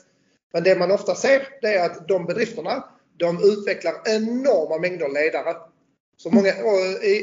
[0.54, 2.84] Men det man ofta ser det är att de bedrifterna
[3.20, 5.56] de utvecklar enorma mängder ledare.
[6.18, 6.54] Så många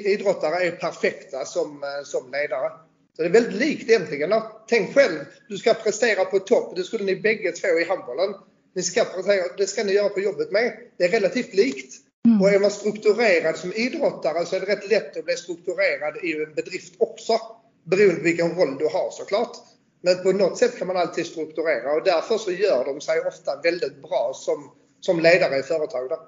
[0.05, 2.71] idrottare är perfekta som, som ledare.
[3.17, 4.43] Så det är väldigt likt egentligen.
[4.69, 6.77] Tänk själv, du ska prestera på topp.
[6.77, 8.35] Det skulle ni bägge två i handbollen.
[8.75, 10.79] Ni ska prestera, det ska ni göra på jobbet med.
[10.97, 11.95] Det är relativt likt.
[12.27, 12.43] Mm.
[12.43, 16.33] Och är man strukturerad som idrottare så är det rätt lätt att bli strukturerad i
[16.33, 17.41] en bedrift också
[17.91, 19.57] beroende på vilken roll du har såklart.
[20.01, 23.61] Men på något sätt kan man alltid strukturera och därför så gör de sig ofta
[23.63, 26.09] väldigt bra som, som ledare i företag.
[26.09, 26.19] Då.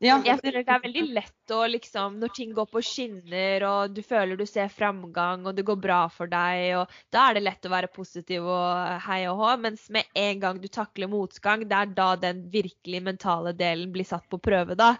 [0.00, 0.14] Ja.
[0.24, 4.00] Jeg føler det er veldig lett å liksom Når ting går på skinner og du
[4.00, 7.68] føler du ser framgang og det går bra for deg, og da er det lett
[7.68, 9.50] å være positiv og hei og hå.
[9.60, 14.08] Mens med en gang du takler motgang, det er da den virkelig mentale delen blir
[14.08, 14.94] satt på prøve, da.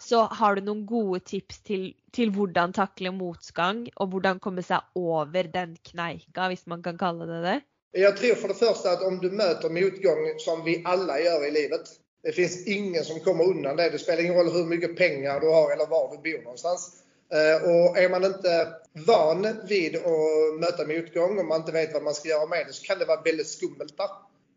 [0.00, 4.98] Så har du noen gode tips til, til hvordan takle motgang, og hvordan komme seg
[4.98, 7.58] over den kneika, hvis man kan kalle det det?
[7.90, 11.50] Jag tror för det första att om du möter motgång som vi alla gör i
[11.50, 11.80] livet.
[12.22, 13.90] Det finns ingen som kommer undan det.
[13.90, 16.92] Det spelar ingen roll hur mycket pengar du har eller var du bor någonstans.
[17.32, 22.02] Eh, och är man inte van vid att möta motgång och man inte vet vad
[22.02, 24.08] man ska göra med det så kan det vara väldigt skummelt där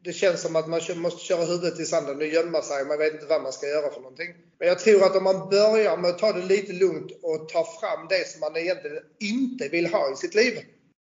[0.03, 2.85] det känns som att man måste köra huvudet i sanden och gömma sig.
[2.85, 4.33] Man vet inte vad man ska göra för någonting.
[4.59, 7.63] Men jag tror att om man börjar med att ta det lite lugnt och ta
[7.79, 10.59] fram det som man egentligen inte vill ha i sitt liv.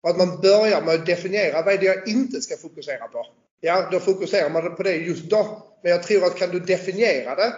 [0.02, 3.26] Och att man börjar med att definiera vad är det jag inte ska fokusera på.
[3.60, 5.62] Ja, då fokuserar man på det just då.
[5.82, 7.54] Men jag tror att kan du definiera det.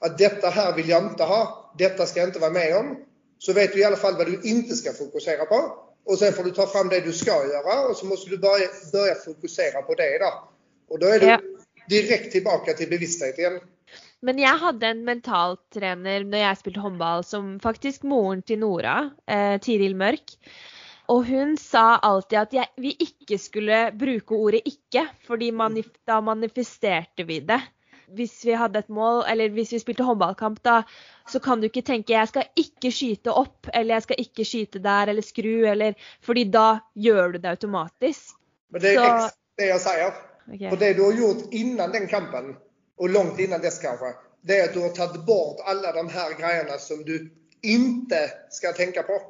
[0.00, 1.74] Att detta här vill jag inte ha.
[1.78, 3.04] Detta ska jag inte vara med om.
[3.38, 5.88] Så vet du i alla fall vad du inte ska fokusera på.
[6.04, 8.68] Och sen får du ta fram det du ska göra och så måste du börja,
[8.92, 10.48] börja fokusera på det då.
[10.88, 11.38] Och då är du
[11.88, 13.60] direkt tillbaka till bevissthet igen.
[14.20, 19.60] Men jeg hadde en mentaltrener når jeg spilte håndball, som faktisk moren til Nora, eh,
[19.62, 20.34] Tiril Mørk.
[21.08, 26.20] Og hun sa alltid at jeg, vi ikke skulle bruke ordet 'ikke', fordi manif da
[26.20, 27.60] manifesterte vi det.
[28.08, 30.82] Hvis vi hadde et mål, eller hvis vi spilte håndballkamp, da,
[31.28, 34.78] så kan du ikke tenke 'jeg skal ikke skyte opp', eller 'jeg skal ikke skyte
[34.82, 38.34] der', eller 'skru', eller Fordi da gjør du det automatisk.
[38.70, 39.34] Men det er så...
[39.58, 40.27] det jeg sier.
[40.54, 40.70] Okay.
[40.70, 42.56] Och det du har gjort innan den kampen
[42.96, 46.34] och långt innan dess kanske, det är att du har tagit bort alla de här
[46.40, 47.32] grejerna som du
[47.62, 49.20] inte ska tänka på.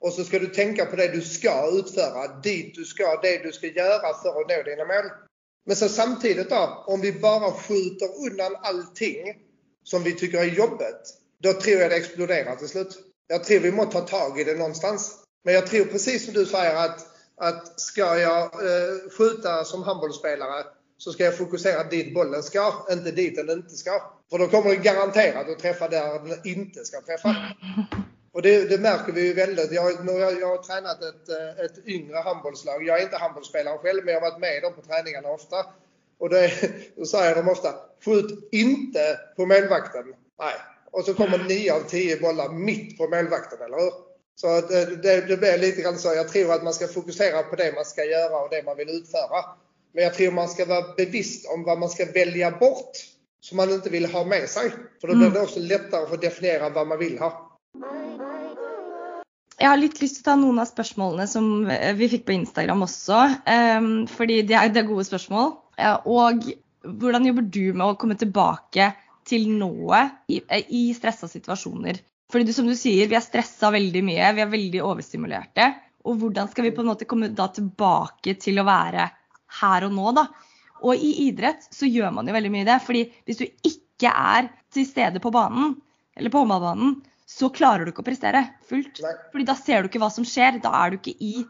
[0.00, 3.52] Och så ska du tänka på det du ska utföra, dit du ska, det du
[3.52, 5.10] ska göra för att nå dina mål.
[5.66, 9.34] Men så samtidigt då, om vi bara skjuter undan allting
[9.84, 12.98] som vi tycker är jobbigt, då tror jag det exploderar till slut.
[13.26, 15.18] Jag tror vi måste ta tag i det någonstans.
[15.44, 17.06] Men jag tror precis som du säger att
[17.42, 20.64] att ska jag eh, skjuta som handbollsspelare
[20.98, 24.02] så ska jag fokusera dit bollen ska, inte dit den inte ska.
[24.30, 27.36] För då kommer den garanterat att träffa där den inte ska träffa.
[28.32, 29.72] Och det, det märker vi ju väldigt.
[29.72, 32.86] Jag, jag, jag har tränat ett, eh, ett yngre handbollslag.
[32.86, 35.56] Jag är inte handbollsspelare själv, men jag har varit med dem på träningarna ofta.
[36.18, 36.52] Och det,
[36.96, 37.74] då säger de ofta,
[38.04, 40.04] skjut inte på målvakten.
[40.38, 40.54] Nej.
[40.90, 44.11] Och så kommer 9 av 10 bollar mitt på målvakten, eller hur?
[44.40, 46.14] Så det, det blir lite grann så.
[46.14, 48.90] Jag tror att man ska fokusera på det man ska göra och det man vill
[48.90, 49.44] utföra.
[49.94, 52.92] Men jag tror man ska vara bevisst om vad man ska välja bort
[53.40, 54.72] som man inte vill ha med sig.
[55.00, 57.48] För då blir det också lättare att få definiera vad man vill ha.
[59.62, 62.34] Jeg har litt lyst til å ta noen av spørsmålene som eh, vi fikk på
[62.34, 63.18] Instagram også.
[63.46, 65.52] Um, fordi det er, det er, gode spørsmål.
[65.78, 66.48] Uh, og
[66.82, 68.88] hvordan jobber du med å komme tilbake
[69.28, 72.00] til nået i, eh, i stressa situasjoner?
[72.32, 75.68] Fordi du, som du sier, vi er stressa veldig mye, vi er veldig overstimulerte.
[76.08, 79.06] Og hvordan skal vi på en måte komme da tilbake til å være
[79.60, 80.26] her og nå, da?
[80.82, 82.78] Og i idrett så gjør man jo veldig mye det.
[82.82, 85.76] fordi hvis du ikke er til stede på banen,
[86.16, 86.96] eller på håndballbanen,
[87.28, 89.00] så klarer du ikke å prestere fullt.
[89.32, 90.58] Fordi da ser du ikke hva som skjer.
[90.64, 91.44] Da er du ikke i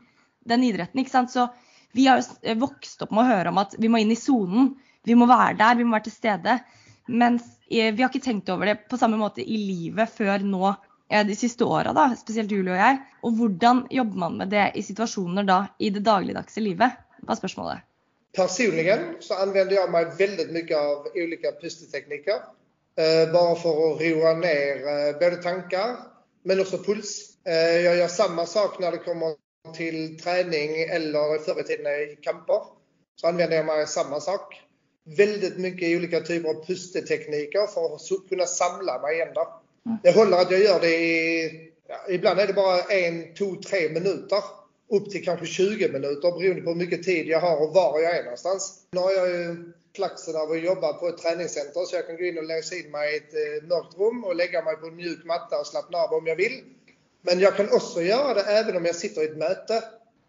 [0.47, 1.01] den idretten.
[1.01, 1.33] ikke sant?
[1.33, 1.49] Så
[1.97, 4.75] vi har jo vokst opp med å høre om at vi må inn i sonen.
[5.03, 6.59] Vi må være der, vi må være til stede.
[7.07, 7.39] Men
[7.69, 11.37] vi har ikke tenkt over det på samme måte i livet før nå eh, de
[11.39, 13.01] siste åra, spesielt Julie og jeg.
[13.23, 17.01] Og hvordan jobber man med det i situasjoner da i det dagligdagse livet?
[17.23, 17.83] Hva spørsmålet?
[18.33, 22.41] Personligen så använder jag mig väldigt mycket av olika pustetekniker.
[22.97, 25.97] Eh, bara för att roa ner eh, både tankar
[26.43, 27.37] men också puls.
[27.47, 29.35] Eh, jag gör samma sak när det kommer
[29.77, 32.63] till träning eller förr i tiden i kamper.
[33.17, 34.63] Så använder jag mig av samma sak.
[35.05, 39.29] Väldigt mycket olika typer av pustetekniker för att kunna samla mig igen.
[39.29, 39.99] Mm.
[40.03, 43.89] Det håller att jag gör det i, ja, ibland är det bara en, två, tre
[43.89, 44.43] minuter
[44.91, 48.17] upp till kanske 20 minuter beroende på hur mycket tid jag har och var jag
[48.17, 48.83] är någonstans.
[48.91, 52.25] Nu har jag ju flaxen av att jobba på ett träningscenter så jag kan gå
[52.25, 54.97] in och låsa in mig i ett eh, mörkt rum och lägga mig på en
[54.97, 56.63] mjuk matta och slappna av om jag vill.
[57.23, 59.85] Men jag kan också göra det även om jag sitter i ett möte.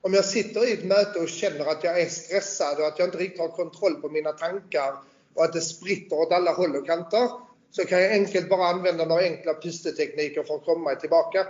[0.06, 3.08] Om jag sitter i ett möte och känner att jag är stressad och att jag
[3.08, 4.94] inte riktigt har kontroll på mina tankar
[5.34, 7.30] och att det spritter åt alla håll och kanter
[7.72, 11.48] så kan jag enkelt bara använda några enkla pustetekniker för att komma tillbaka.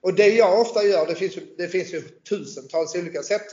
[0.00, 3.46] Och det jag ofta gör, det finns, ju, det finns ju tusentals olika sätt.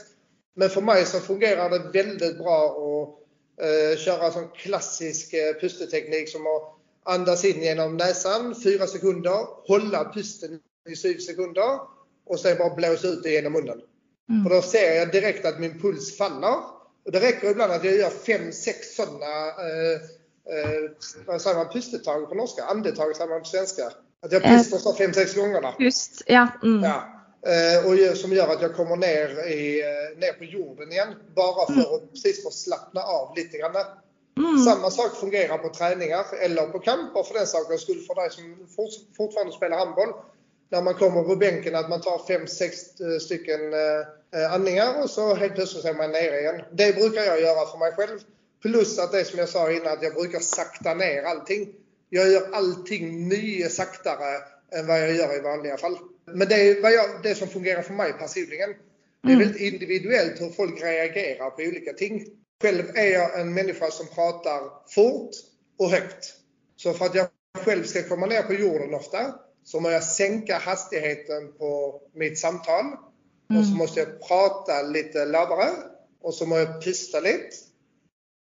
[0.54, 3.08] Men för mig så fungerar det väldigt bra att
[3.64, 6.62] eh, köra en klassisk eh, pusteteknik som att
[7.02, 11.80] andas in genom näsan 4 sekunder, hålla pusten i 7 sekunder
[12.26, 13.80] och sen bara blåsa ut det genom munnen.
[14.30, 14.42] Mm.
[14.44, 16.56] För då ser jag direkt att min puls faller.
[17.04, 19.94] Och det räcker ibland att jag gör 5-6 sådana eh,
[20.54, 20.90] eh,
[21.26, 22.64] vad säger man, pustetag på norska?
[22.64, 23.82] Andetag säger man på svenska.
[24.22, 25.74] Att jag pustar så 5-6 gånger.
[25.78, 26.48] Just, ja.
[26.62, 26.82] Mm.
[26.82, 27.20] ja.
[27.46, 31.08] Eh, och som gör att jag kommer ner, i, eh, ner på jorden igen.
[31.36, 31.94] Bara för mm.
[31.94, 33.74] att precis få slappna av lite grann.
[34.38, 34.58] Mm.
[34.58, 38.66] Samma sak fungerar på träningar eller på kamper för den sakens skull för dig som
[39.16, 40.12] fortfarande spelar handboll.
[40.70, 43.60] När man kommer på bänken att man tar 5-6 eh, stycken
[44.50, 46.62] andningar och så helt plötsligt är man nere igen.
[46.72, 48.18] Det brukar jag göra för mig själv.
[48.62, 51.68] Plus att det som jag sa innan att jag brukar sakta ner allting.
[52.08, 54.36] Jag gör allting mycket saktare
[54.72, 55.98] än vad jag gör i vanliga fall.
[56.24, 58.74] Men det är vad jag, det som fungerar för mig personligen.
[59.22, 59.38] Det är mm.
[59.38, 62.26] väldigt individuellt hur folk reagerar på olika ting.
[62.62, 65.30] Själv är jag en människa som pratar fort
[65.78, 66.34] och högt.
[66.76, 67.26] Så för att jag
[67.64, 69.34] själv ska komma ner på jorden ofta
[69.70, 72.84] så måste jag sänka hastigheten på mitt samtal.
[73.50, 73.60] Mm.
[73.60, 75.70] Och så måste jag prata lite laddare.
[76.22, 77.56] Och så måste jag pusta lite.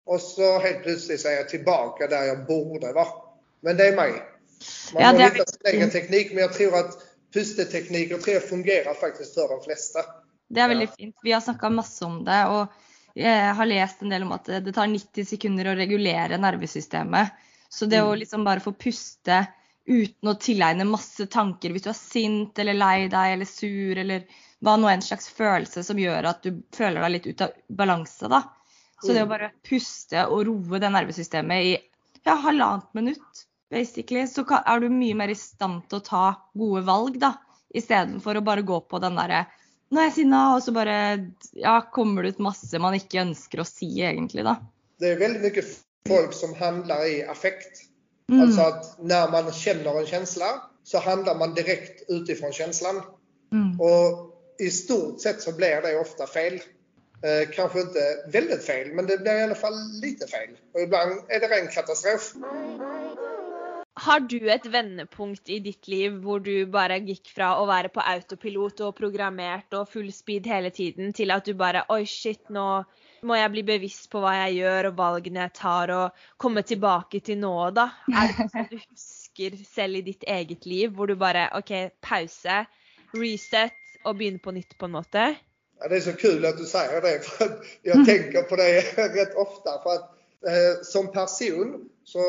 [0.07, 3.09] Och så helt plötsligt så är jag tillbaka där jag borde vara.
[3.61, 4.13] Men det är mig.
[4.93, 6.99] Man ja, må hitta sin egen teknik men jag tror att
[7.35, 10.01] pustetekniker tror jag fungerar faktiskt för de flesta.
[10.49, 11.17] Det är väldigt fint.
[11.23, 12.67] Vi har snackat massor om det och
[13.15, 17.29] jag har läst en del om att det tar 90 sekunder att reglera nervsystemet.
[17.69, 18.11] Så det mm.
[18.11, 19.47] att liksom bara få pusta
[19.85, 24.27] utan att tillägna massa tankar, om du är sint eller lei dig eller sur eller
[24.59, 28.43] vad nu en slags känsla som gör att du känner dig lite utav balans då.
[29.03, 29.15] Så mm.
[29.15, 31.79] det att bara pusta och roa det nervsystemet i
[32.23, 36.85] ja, halvannet minut basically, så er du mye mer i stand til å ta gode
[36.87, 37.35] valg, da.
[37.75, 39.47] Istedenfor å bare gå på den derre
[39.93, 40.95] Nå er jeg sinna, og så bare
[41.55, 44.57] ja, kommer det ut masse man ikke ønsker å si egentlig, da.
[44.99, 45.65] Det är väldigt mycket
[46.09, 47.84] folk som handlar i affekt.
[48.33, 48.43] Mm.
[48.43, 53.03] Alltså att när man känner en känsla så handlar man direkt utifrån känslan.
[53.53, 53.81] Mm.
[53.81, 56.55] Och i stort sett så blir det ofta fel.
[57.25, 58.01] Eh, kanske inte
[58.33, 60.51] väldigt fel, men det blir i alla fall lite fel.
[60.75, 62.35] Och ibland är det ren katastrof.
[63.97, 68.03] Har du et vendepunkt i ditt liv hvor du bare gikk fra å være på
[68.03, 72.83] autopilot og programmert og full speed hele tiden, til at du bare Oi, shit, nå
[73.25, 77.21] må jeg bli bevisst på hva jeg gjør og valgene jeg tar, og komme tilbake
[77.25, 77.89] til nå, da?
[78.13, 81.73] Er det noe du husker selv i ditt eget liv, hvor du bare OK,
[82.05, 82.65] pause,
[83.15, 85.35] reset och begynne på nytt på en måte?
[85.81, 87.25] Ja, det är så kul att du säger det.
[87.25, 87.49] För
[87.83, 89.83] jag tänker på det rätt ofta.
[89.83, 90.15] För att
[90.47, 92.21] Eh, som person så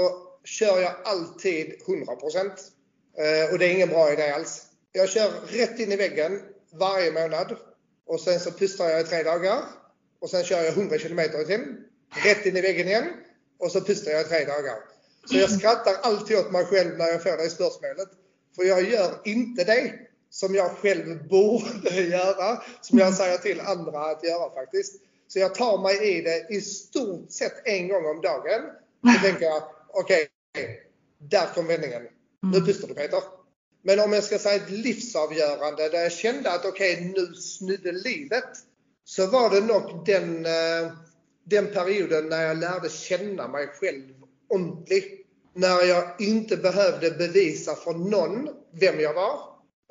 [0.44, 2.52] kör jag alltid 100%.
[3.18, 4.64] Eh, och det är ingen bra idé alls.
[4.92, 7.56] Jag kör rätt in i väggen varje månad.
[8.06, 9.60] Och sen så pustar jag i tre dagar.
[10.20, 11.86] Och sen kör jag 100 km i timmen.
[12.26, 13.06] Rätt in i väggen igen.
[13.60, 14.76] Och så pustar jag i tre dagar.
[15.30, 18.10] Så jag skrattar alltid åt mig själv när jag får det spörsmålet.
[18.56, 19.94] För jag gör inte det
[20.30, 22.64] som jag själv borde göra.
[22.82, 24.96] Som jag säger till andra att göra faktiskt.
[25.28, 28.62] Så jag tar mig i det i stort sett en gång om dagen.
[29.02, 30.76] Så tänker jag, okej, okay,
[31.18, 32.08] där kom vändningen.
[32.54, 33.22] Nu pustar du Peter.
[33.82, 37.92] Men om jag ska säga ett livsavgörande där jag kände att okej, okay, nu snudde
[37.92, 38.50] livet.
[39.06, 40.92] Så var det nog den, eh,
[41.44, 44.14] den perioden när jag lärde känna mig själv
[44.50, 45.26] ordentligt.
[45.54, 49.40] När jag inte behövde bevisa för någon vem jag var.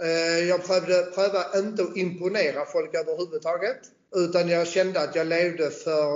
[0.02, 3.78] Eh, jag prövade, prövade inte att imponera folk överhuvudtaget.
[4.16, 6.08] Utan jag kände att jag levde för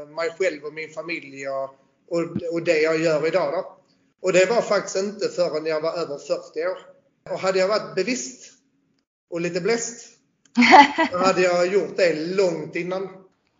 [0.00, 1.70] eh, mig själv och min familj och,
[2.08, 3.52] och, och det jag gör idag.
[3.52, 3.78] Då.
[4.22, 6.78] Och det var faktiskt inte förrän jag var över 40 år.
[7.30, 8.52] Och hade jag varit bevisst
[9.30, 10.13] och lite bläst,
[11.12, 13.08] då hade jag gjort det långt innan.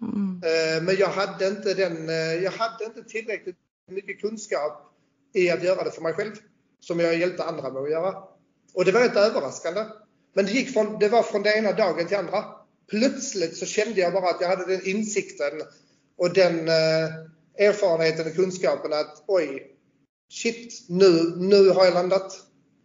[0.02, 0.42] Mm.
[0.44, 3.56] Eh, men jag hade, inte den, eh, jag hade inte tillräckligt
[3.90, 4.92] mycket kunskap
[5.34, 6.32] i att göra det för mig själv,
[6.80, 8.14] som jag hjälpte andra med att göra.
[8.74, 9.84] Och det var inte överraskande.
[10.34, 12.44] Men det, gick från, det var från den ena dagen till andra.
[12.90, 15.62] Plötsligt så kände jag bara att jag hade den insikten
[16.16, 17.08] och den eh,
[17.58, 19.76] erfarenheten och kunskapen att oj,
[20.30, 22.40] shit, nu, nu har jag landat.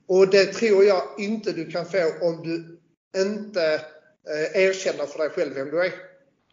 [0.08, 2.80] Och det tror jag inte du kan få om du
[3.22, 3.82] inte
[4.30, 5.92] eh, erkänner för dig själv vem du är.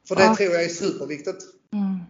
[0.08, 0.36] För det ja.
[0.36, 1.42] tror jag är superviktigt.
[1.72, 2.00] Mm.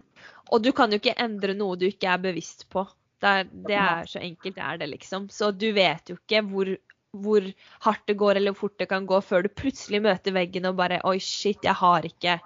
[0.49, 2.87] Och du kan ju inte ändra något du inte är bevisst på.
[3.19, 5.29] Det, det är så enkelt är det liksom.
[5.29, 7.53] Så du vet ju inte hur,
[7.83, 10.75] hårt det går eller hur fort det kan gå för du plötsligt möter väggen och
[10.75, 12.39] bara oj shit, jag har inte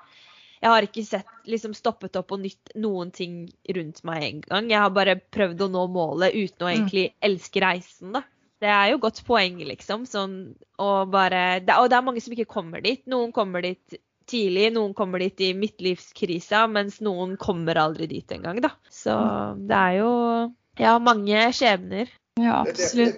[0.64, 4.72] jag har inte sett, liksom stoppet upp och nytt någonting runt mig en gång.
[4.72, 6.80] Jag har bara prövat att nå målet utan att mm.
[6.80, 8.22] egentligen älska resan.
[8.62, 10.06] Det är ju gott poäng liksom.
[10.06, 13.06] Sån, och, bara, och det är många som inte kommer dit.
[13.06, 13.94] Någon kommer dit
[14.26, 18.62] tidigt, någon kommer dit i mittlivskrisa, medan någon kommer aldrig dit en gång.
[18.62, 18.70] Då.
[18.90, 19.68] Så mm.
[19.68, 22.10] det är ju ja, många skebner.
[22.36, 23.18] Ja, absolut.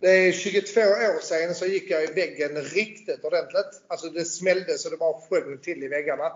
[0.00, 3.82] Det är 22 år sedan så gick jag i väggen riktigt ordentligt.
[3.88, 6.32] Alltså det smällde så det bara sjöng till i väggarna.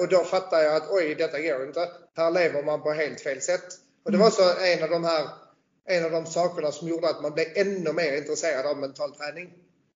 [0.00, 1.88] Och då fattade jag att oj, detta går inte.
[2.16, 3.66] Här lever man på helt fel sätt.
[4.04, 5.45] Och det var så en av de här
[5.86, 9.50] en av de sakerna som gjorde att man blev ännu mer intresserad av mental träning.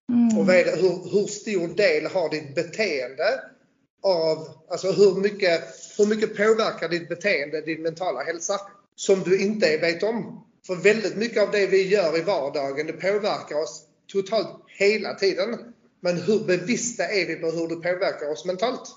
[0.09, 0.38] Mm.
[0.38, 3.40] Och det, hur, hur stor del har ditt beteende
[4.03, 5.62] av, alltså hur mycket,
[5.98, 8.61] hur mycket påverkar ditt beteende din mentala hälsa
[8.96, 10.46] som du inte vet om?
[10.66, 15.74] För väldigt mycket av det vi gör i vardagen det påverkar oss totalt hela tiden.
[16.00, 18.88] Men hur bevissta är vi på hur det påverkar oss mentalt?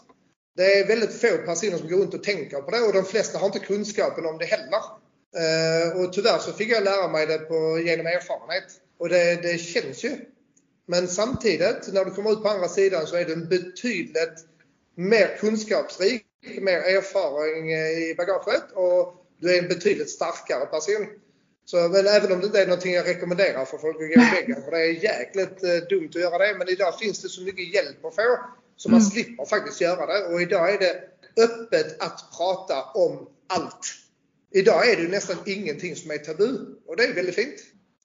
[0.55, 3.37] Det är väldigt få personer som går runt och tänker på det och de flesta
[3.37, 5.02] har inte kunskapen om det heller.
[5.35, 8.63] Eh, och tyvärr så fick jag lära mig det på, genom erfarenhet.
[8.97, 10.11] Och det, det känns ju.
[10.85, 14.45] Men samtidigt, när du kommer ut på andra sidan så är du betydligt
[14.95, 16.25] mer kunskapsrik,
[16.61, 21.07] mer erfaring i bagaget och du är en betydligt starkare person.
[21.65, 24.31] Så, men även om det inte är någonting jag rekommenderar för folk att gå i
[24.35, 26.55] väggen, för det är jäkligt eh, dumt att göra det.
[26.57, 28.37] Men idag finns det så mycket hjälp att få
[28.75, 29.11] så man mm.
[29.11, 30.25] slipper faktiskt göra det.
[30.25, 31.03] Och idag är det
[31.43, 34.02] öppet att prata om allt.
[34.53, 37.55] Idag är det nästan ingenting som är tabu och det är väldigt fint.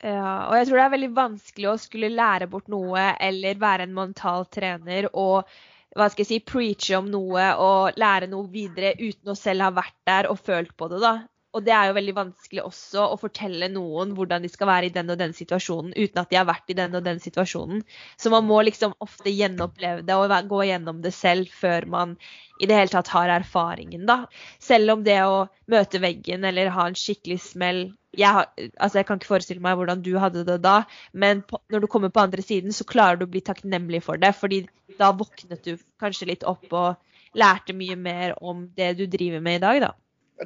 [0.03, 3.83] Ja, och jag tror det är väldigt vanskligt att skulle lära bort något eller vara
[3.83, 5.49] en mental tränare och
[5.97, 9.71] vad ska jag säga, preacha om något och lära något vidare utan att själv ha
[9.71, 10.99] varit där och följt på det.
[10.99, 11.21] Då.
[11.51, 14.89] Och det är ju väldigt vanskelig også att berätta någon hur de ska vara i
[14.89, 17.83] den och den situationen utan att de har varit i den och den situationen.
[18.17, 22.17] Så man måste liksom ofta gjenoppleve det og gå igenom det själv før man
[22.61, 24.27] i det hele tatt har erfaringen da.
[24.59, 28.45] Selv om det att möta väggen eller ha en skicklig smäll jag,
[28.77, 30.83] altså jeg kan inte föreställa mig hur du hade det då,
[31.13, 34.17] men på, när du kommer på andra sidan så klarar du att bli tacknämlig för
[34.17, 36.95] det, för då vaknade du kanske lite opp och
[37.35, 39.95] lärde mycket mer om det du driver med idag da.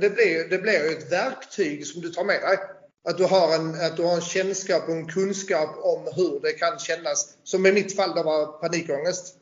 [0.01, 2.59] Det blir, det blir ju ett verktyg som du tar med dig.
[3.05, 6.53] Att du har en, att du har en kännskap och en kunskap om hur det
[6.53, 7.35] kan kännas.
[7.45, 9.35] Som i mitt fall det var panikångest.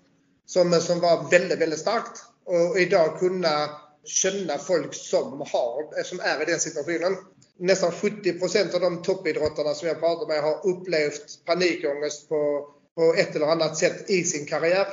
[0.47, 2.23] Som, som var väldigt, väldigt starkt.
[2.45, 3.71] Och idag kunna
[4.05, 7.17] känna folk som, har, som är i den situationen.
[7.59, 13.37] Nästan 70% av de toppidrottarna som jag pratar med har upplevt panikångest på, på ett
[13.37, 14.87] eller annat sätt i sin karriär.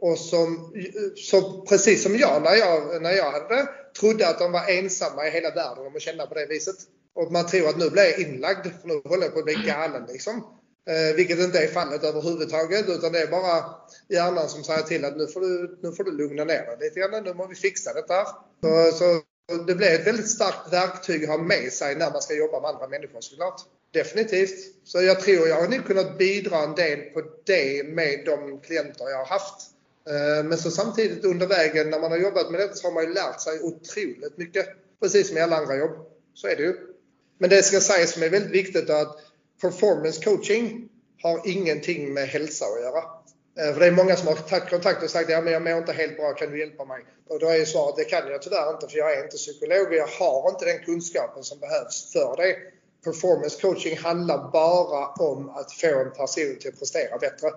[0.00, 0.72] Och som,
[1.16, 3.68] som, precis som jag när, jag när jag hade det,
[4.00, 6.76] trodde att de var ensamma i hela världen om att känna på det viset.
[7.14, 9.54] Och man tror att nu blir jag inlagd, för nu håller jag på att bli
[9.54, 10.44] galen liksom.
[10.88, 13.64] Eh, vilket inte är fallet överhuvudtaget utan det är bara
[14.08, 17.00] hjärnan som säger till att nu får du, nu får du lugna ner dig lite
[17.00, 17.24] grann.
[17.24, 18.26] Nu måste vi fixa detta.
[18.62, 19.22] Så, så
[19.66, 22.70] det blir ett väldigt starkt verktyg att ha med sig när man ska jobba med
[22.70, 23.60] andra människor såklart.
[23.92, 24.58] Definitivt.
[24.84, 29.08] Så jag tror jag har nu kunnat bidra en del på det med de klienter
[29.08, 29.70] jag har haft.
[30.08, 33.04] Eh, men så samtidigt under vägen när man har jobbat med detta så har man
[33.04, 34.66] ju lärt sig otroligt mycket.
[35.00, 35.90] Precis som i alla andra jobb.
[36.34, 36.76] Så är det ju.
[37.38, 39.16] Men det ska sägas som är väldigt viktigt är att
[39.60, 40.88] performance coaching
[41.22, 43.04] har ingenting med hälsa att göra.
[43.58, 45.78] Eh, för det är många som har tagit kontakt och sagt att ja, jag mår
[45.78, 47.04] inte helt bra, kan du hjälpa mig?
[47.28, 49.94] Och då är svaret det kan jag tyvärr inte för jag är inte psykolog och
[49.94, 52.56] jag har inte den kunskapen som behövs för det.
[53.04, 57.50] Performance coaching handlar bara om att få en person till att prestera bättre.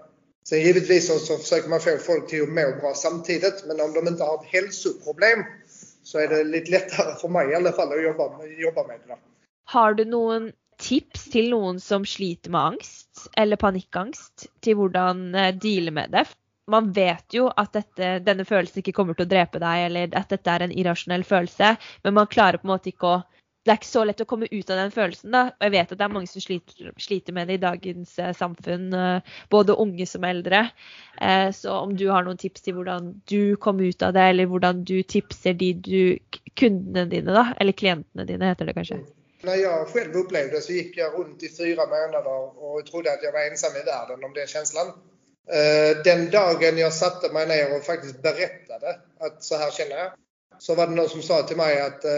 [0.44, 3.94] Sen givetvis så, så försöker man få folk till att må bra samtidigt men om
[3.94, 5.44] de inte har ett hälsoproblem
[6.04, 9.00] så är det lite lättare för mig i alla fall att jobba med, jobba med
[9.08, 9.18] det.
[9.66, 15.36] Har du någon tips till någon som sliter med angst eller panikangst till hur man
[15.36, 16.26] eh, dealar med det?
[16.68, 20.52] Man vet ju att detta, denna känslan inte kommer att döda dig eller att detta
[20.52, 23.28] är en irrationell känsla, men man klarar på något sätt inte att
[23.64, 25.32] det är inte så lätt att komma ut av den känslan.
[25.32, 25.44] Da.
[25.60, 28.34] Og jeg vet att det är många som sliter, sliter med det i dagens eh,
[28.34, 30.70] samfunn, eh, både unga som äldre.
[31.22, 34.48] Eh, så om du har några tips til hur du kom ut av det, eller
[34.48, 36.20] hur du tipsar de du,
[36.56, 39.00] kundene dine, da, eller klientene dina heter det kanskje?
[39.44, 43.24] När jag själv upplevde det så gick jag runt i fyra månader och trodde att
[43.24, 44.88] jag var ensam i världen om den känslan.
[45.52, 50.12] Eh, den dagen jag satte mig ner och faktiskt berättade att så här känner jag,
[50.60, 52.12] så var det någon som sa till mig att eh,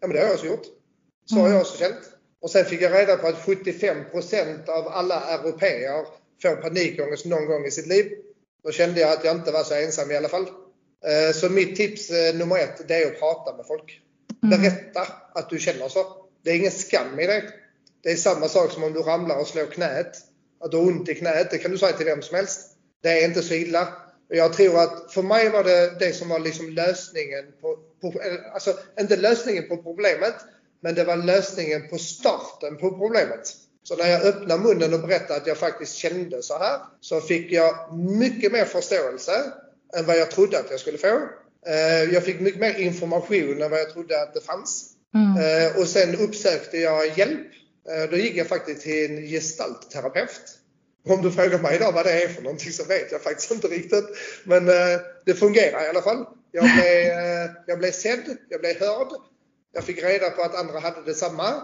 [0.00, 0.79] ja men det har jag också gjort.
[1.26, 2.10] Så har jag också känt.
[2.40, 6.04] Och sen fick jag reda på att 75% av alla europeer
[6.42, 8.12] får panikångest någon gång i sitt liv.
[8.64, 10.46] Då kände jag att jag inte var så ensam i alla fall.
[11.04, 14.00] Eh, så mitt tips eh, nummer ett, det är att prata med folk.
[14.42, 14.60] Mm.
[14.60, 16.06] Berätta att du känner så.
[16.44, 17.42] Det är ingen skam i det.
[18.02, 20.16] Det är samma sak som om du ramlar och slår knät.
[20.60, 22.60] Att du har ont i knät, det kan du säga till vem som helst.
[23.02, 23.88] Det är inte så illa.
[24.28, 28.20] Jag tror att för mig var det det som var liksom lösningen på, på
[28.54, 30.34] alltså inte lösningen på problemet,
[30.80, 33.56] men det var lösningen på starten på problemet.
[33.82, 37.52] Så när jag öppnade munnen och berättade att jag faktiskt kände så här så fick
[37.52, 39.52] jag mycket mer förståelse
[39.96, 41.20] än vad jag trodde att jag skulle få.
[41.66, 44.90] Eh, jag fick mycket mer information än vad jag trodde att det fanns.
[45.14, 45.66] Mm.
[45.66, 47.46] Eh, och sen uppsökte jag hjälp.
[47.90, 50.56] Eh, då gick jag faktiskt till en gestaltterapeut.
[51.08, 53.68] Om du frågar mig idag vad det är för någonting så vet jag faktiskt inte
[53.68, 54.04] riktigt.
[54.44, 54.66] Men
[55.26, 56.26] det fungerar i alla fall.
[56.52, 57.06] Jag blev,
[57.66, 59.08] jag blev sedd, jag blev hörd
[59.72, 61.62] jag fick reda på att andra hade detsamma.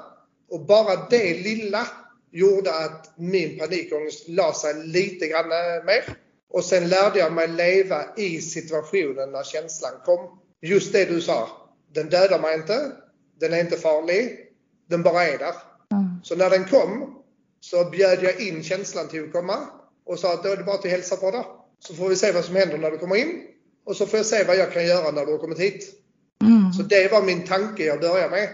[0.50, 1.86] Och bara det lilla
[2.30, 5.48] gjorde att min panikångest la sig lite grann
[5.86, 6.16] mer.
[6.48, 10.38] Och sen lärde jag mig leva i situationen när känslan kom.
[10.60, 11.48] Just det du sa.
[11.94, 12.92] Den dödar mig inte.
[13.40, 14.38] Den är inte farlig.
[14.88, 15.54] Den bara är där.
[15.92, 16.04] Mm.
[16.22, 17.22] Så när den kom
[17.60, 19.58] så bjöd jag in känslan till att komma
[20.06, 21.44] och sa att då är det bara att hälsa på dig.
[21.78, 23.42] Så får vi se vad som händer när du kommer in.
[23.84, 26.05] Och så får jag se vad jag kan göra när du har kommit hit.
[26.42, 26.72] Mm.
[26.72, 28.48] Så det var min tanke jag började med.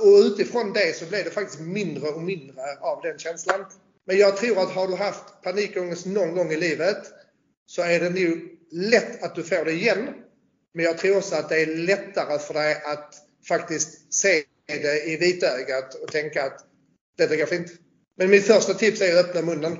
[0.00, 3.64] Och utifrån det så blev det faktiskt mindre och mindre av den känslan.
[4.06, 6.98] Men jag tror att har du haft panikångest någon gång i livet
[7.66, 10.08] så är det nu lätt att du får det igen.
[10.74, 13.14] Men jag tror också att det är lättare för dig att
[13.48, 16.60] faktiskt se det i vitögat och tänka att
[17.16, 17.72] detta går fint.
[18.16, 19.78] Men mitt första tips är att öppna munnen.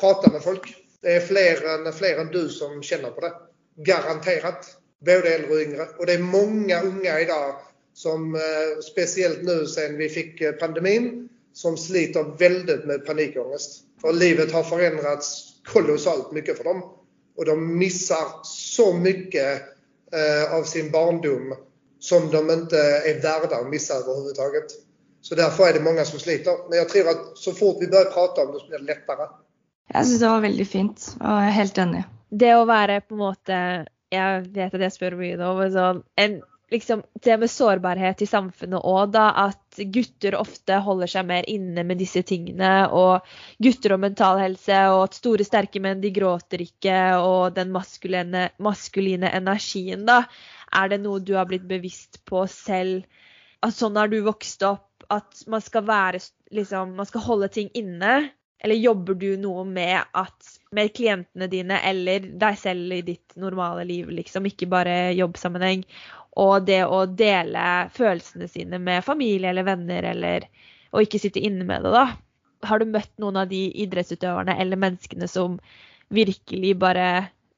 [0.00, 0.76] Prata med folk.
[1.00, 3.32] Det är fler än, fler än du som känner på det.
[3.76, 5.86] Garanterat både äldre och yngre.
[5.98, 7.54] Och det är många unga idag
[7.94, 13.82] som eh, speciellt nu sen vi fick eh, pandemin som sliter väldigt med panikångest.
[14.00, 16.82] För livet har förändrats kolossalt mycket för dem.
[17.36, 19.62] Och de missar så mycket
[20.12, 21.54] eh, av sin barndom
[22.00, 24.64] som de inte är värda att missa överhuvudtaget.
[25.20, 26.68] Så därför är det många som sliter.
[26.68, 29.26] Men jag tror att så fort vi börjar prata om det så blir det lättare.
[29.94, 32.02] Jag syns det var väldigt fint och jag är helt enig.
[32.28, 33.48] Det att vara på något
[34.12, 36.40] jeg vet at jeg spør mye nå, men sånn en,
[36.72, 39.26] liksom, Det med sårbarhet i samfunnet òg, da.
[39.48, 42.72] At gutter ofte holder seg mer inne med disse tingene.
[42.92, 43.26] Og
[43.62, 46.98] gutter og mental helse, og at store, sterke menn, de gråter ikke.
[47.20, 50.22] Og den maskuline, maskuline energien, da.
[50.72, 53.04] Er det noe du har blitt bevisst på selv?
[53.62, 54.88] At sånn har du vokst opp?
[55.12, 56.22] At man skal være
[56.54, 58.32] liksom Man skal holde ting inne?
[58.62, 63.84] Eller jobber du noe med at med klientene dine eller deg selv i ditt normale
[63.88, 65.82] liv, liksom, ikke bare jobbsammenheng,
[66.40, 70.46] og det å dele følelsene sine med familie eller venner, eller
[70.92, 72.06] og ikke sitte inne med det, da?
[72.68, 75.58] Har du møtt noen av de idrettsutøverne eller menneskene som
[76.12, 77.06] virkelig bare,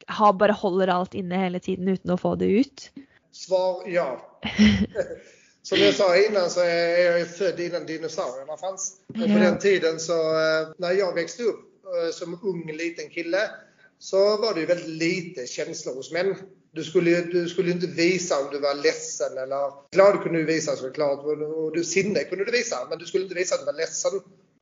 [0.08, 2.86] har, bare holder alt inne hele tiden uten å få det ut?
[3.34, 4.08] Svar ja.
[5.64, 8.92] Som jag sa innan så är jag född innan dinosaurierna fanns.
[9.08, 13.50] Och på den tiden så, eh, när jag växte upp eh, som ung liten kille,
[13.98, 16.34] så var det ju väldigt lite känslor hos män.
[16.72, 20.76] Du skulle, du skulle inte visa om du var ledsen eller glad kunde du visa
[20.76, 23.72] såklart och du sinne kunde du visa men du skulle inte visa att du var
[23.72, 24.12] ledsen.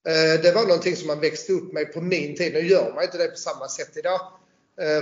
[0.07, 2.53] Eh, det var någonting som man växte upp med på min tid.
[2.53, 4.20] Nu gör man inte det på samma sätt idag.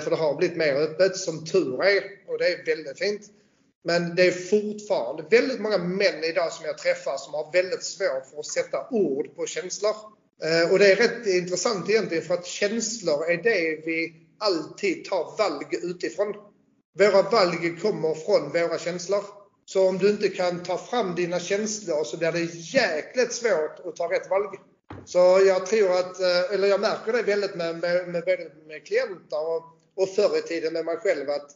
[0.02, 3.22] För det har blivit mer öppet som tur är och det är väldigt fint.
[3.84, 8.26] Men det är fortfarande väldigt många män idag som jag träffar som har väldigt svårt
[8.30, 9.94] för att sätta ord på känslor.
[10.44, 15.38] Eh, och det är rätt intressant egentligen för att känslor är det vi alltid tar
[15.38, 16.34] valg utifrån.
[16.98, 19.24] Våra valg kommer från våra känslor.
[19.64, 23.96] Så om du inte kan ta fram dina känslor så blir det jäkligt svårt att
[23.96, 24.48] ta rätt valg.
[25.04, 29.48] Så jag tror att, eh, eller jag märker det väldigt med, med, med, med klienter
[29.48, 29.64] och,
[29.94, 31.50] och förr i tiden med mig själv att,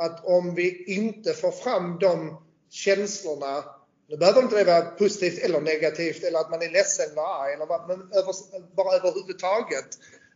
[0.00, 3.64] att om vi inte får fram de känslorna,
[4.08, 7.52] nu behöver inte det vara positivt eller negativt eller att man är ledsen eller arg
[7.54, 8.34] eller vad, men över,
[8.76, 9.86] bara överhuvudtaget.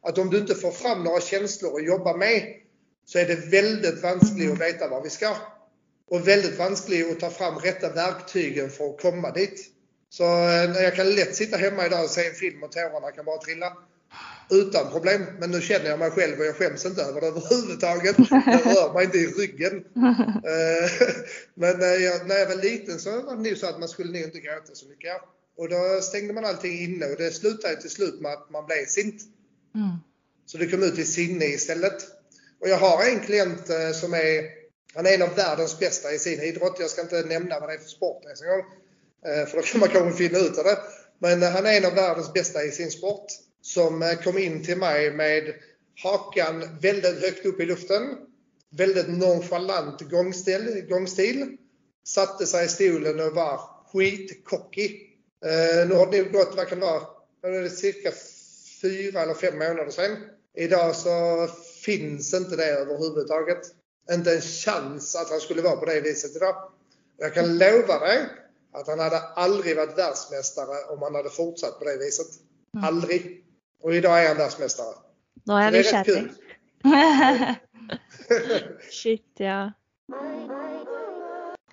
[0.02, 2.54] Att om du inte får fram några känslor att jobba med
[3.06, 5.36] så är det väldigt vanskligt att veta var vi ska.
[6.10, 9.66] Och väldigt vanskligt att ta fram rätta verktygen för att komma dit.
[10.10, 13.24] Så eh, jag kan lätt sitta hemma idag och se en film och tårarna kan
[13.24, 13.76] bara trilla.
[14.50, 15.22] Utan problem.
[15.38, 18.16] Men nu känner jag mig själv och jag skäms inte över det överhuvudtaget.
[18.30, 19.84] Jag rör mig inte i ryggen.
[20.54, 20.90] Eh,
[21.54, 24.12] men när jag, när jag var liten så var det nog så att man skulle
[24.12, 25.16] nog inte gråta så mycket.
[25.56, 28.86] Och då stängde man allting inne och det slutade till slut med att man blev
[28.86, 29.22] sint.
[29.74, 29.96] Mm.
[30.46, 32.02] Så det kom ut i sinne istället.
[32.60, 34.44] Och jag har en klient eh, som är,
[34.94, 36.76] han är en av världens bästa i sin idrott.
[36.80, 38.64] Jag ska inte nämna vad det är för sport ens en gång.
[39.26, 40.78] Eh, för då kan man kanske finna ut av det.
[41.18, 43.26] Men eh, han är en av världens bästa i sin sport.
[43.64, 45.54] Som eh, kom in till mig med
[46.02, 48.02] hakan väldigt högt upp i luften.
[48.70, 50.86] Väldigt nonchalant gångstil.
[50.88, 51.56] gångstil
[52.06, 53.60] satte sig i stolen och var
[53.92, 55.00] skitcocky.
[55.88, 58.12] Nu har det gått, vad kan det vara, cirka
[58.82, 60.16] fyra eller fem månader sedan.
[60.56, 61.48] Idag så
[61.84, 63.60] finns inte det överhuvudtaget.
[64.12, 66.72] Inte en chans att han skulle vara på det viset idag.
[67.16, 68.26] Jag kan lova dig
[68.72, 72.26] att han hade aldrig varit världsmästare om han hade fortsatt på det viset.
[72.74, 72.84] Mm.
[72.84, 73.43] Aldrig.
[73.84, 74.94] Och idag är han världsmästare.
[75.44, 76.34] Nu är han nykär.
[78.90, 79.72] Shit ja.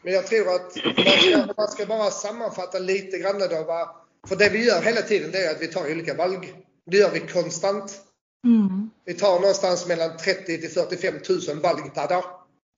[0.03, 3.63] Men jag tror att man ska, man ska bara sammanfatta lite grann då.
[3.63, 3.95] Va?
[4.27, 6.53] För det vi gör hela tiden det är att vi tar olika valg.
[6.85, 8.01] Det gör vi konstant.
[8.45, 8.89] Mm.
[9.05, 11.15] Vi tar någonstans mellan 30 till 45
[11.47, 12.23] 000 valg per dag.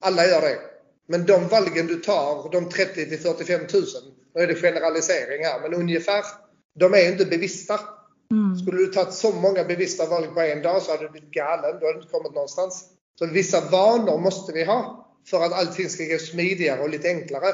[0.05, 0.59] Alla gör det.
[1.07, 3.83] Men de valgen du tar, de 30 till 45 000,
[4.35, 6.23] nu är det generalisering här, men ungefär,
[6.79, 7.79] de är inte bevissta.
[8.33, 8.57] Mm.
[8.57, 11.79] Skulle du tagit så många bevissta val på en dag så hade du blivit galen.
[11.79, 12.85] Då hade du inte kommit någonstans.
[13.19, 17.53] Så vissa vanor måste vi ha för att allting ska gå smidigare och lite enklare.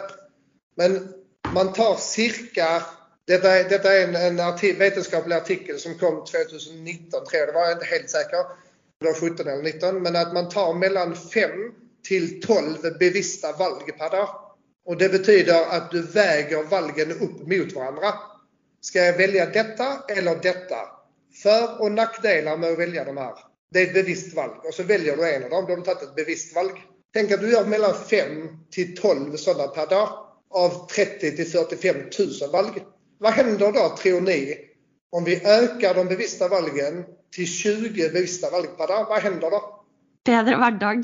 [0.76, 1.14] Men
[1.54, 2.84] man tar cirka,
[3.28, 7.54] detta är, detta är en, en arti vetenskaplig artikel som kom 2019 tror jag, det
[7.54, 8.38] var jag inte helt säker.
[9.00, 11.50] Det var 17 eller 19, men att man tar mellan 5
[12.04, 14.30] till 12 bevissta valg per dag.
[14.86, 18.14] Och det betyder att du väger valgen upp mot varandra.
[18.82, 20.78] Ska jag välja detta eller detta?
[21.44, 23.34] För och nackdelar med att välja de här.
[23.72, 25.66] Det är ett bevisst valg och så väljer du en av dem.
[25.66, 26.72] Då har du tagit ett bevisst valg.
[27.14, 30.10] Tänk att du gör mellan 5 till 12 sådana per dag
[30.50, 31.96] av 30 till 45
[32.42, 32.86] 000 valg.
[33.18, 34.58] Vad händer då tror ni
[35.12, 37.06] om vi ökar de bevissta valgen
[37.36, 39.06] till 20 bevissta valg per dag?
[39.10, 39.86] Vad händer då?
[40.26, 41.04] Bättre vardag.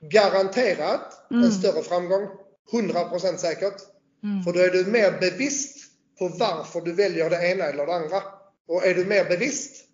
[0.00, 1.44] Garanterat mm.
[1.44, 2.28] en större framgång.
[2.72, 3.76] 100% säkert.
[4.22, 4.42] Mm.
[4.42, 5.75] För då är du mer bevisst
[6.18, 8.22] på varför du väljer det ena eller det andra.
[8.68, 9.84] Och är du mer bevisst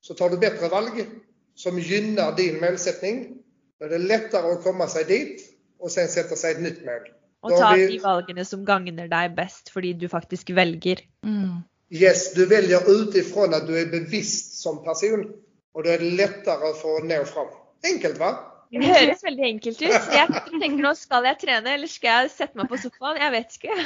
[0.00, 1.06] så tar du bättre valg
[1.54, 3.36] som gynnar din målsättning.
[3.78, 5.42] Då är det lättare att komma sig dit
[5.78, 7.00] och sen sätta sig ett nytt mål.
[7.40, 7.86] Och ta vi...
[7.86, 11.00] de valgene som gagnar dig bäst, för du faktiskt väljer.
[11.24, 11.60] Mm.
[11.90, 15.32] Yes, du väljer utifrån att du är bevisst som person.
[15.72, 17.46] Och då är det lättare för att nå fram.
[17.92, 18.53] Enkelt va?
[18.72, 20.08] Det høres veldig enkelt ut.
[20.14, 23.20] Jeg tenker nå skal jeg trene, eller skal jeg sette meg på sofaen?
[23.20, 23.76] Jeg vet ikke.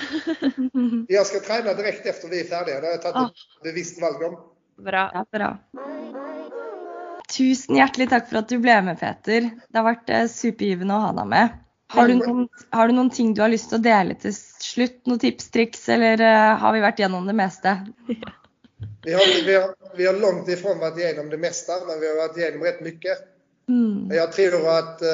[1.18, 2.80] Jag ska träna direkt efter vi är färdiga.
[2.80, 4.38] Det har jag tagit ett bevisst valg om.
[4.84, 5.10] Bra.
[5.14, 5.50] Ja, bra.
[7.28, 9.50] Tusen hjertelig takk for at du ble med, Peter.
[9.68, 11.56] Det har vært eh, supergivende å ha deg med.
[11.92, 14.98] Har du, noen, har du noen ting du har lyst til å dele til slutt?
[15.08, 17.72] Noen tips, triks, eller uh, har vi vært gjennom det meste?
[18.06, 22.16] Vi har, vi, har, vi har långt ifrån varit igenom det mesta, men vi har
[22.20, 23.24] varit igenom rätt mycket.
[23.68, 24.16] Mm.
[24.16, 25.08] Jag tror att eh,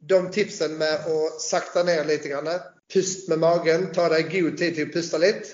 [0.00, 2.48] de tipsen med att sakta ner lite grann,
[2.92, 5.48] pust med magen, ta dig god tid till att pusta lite.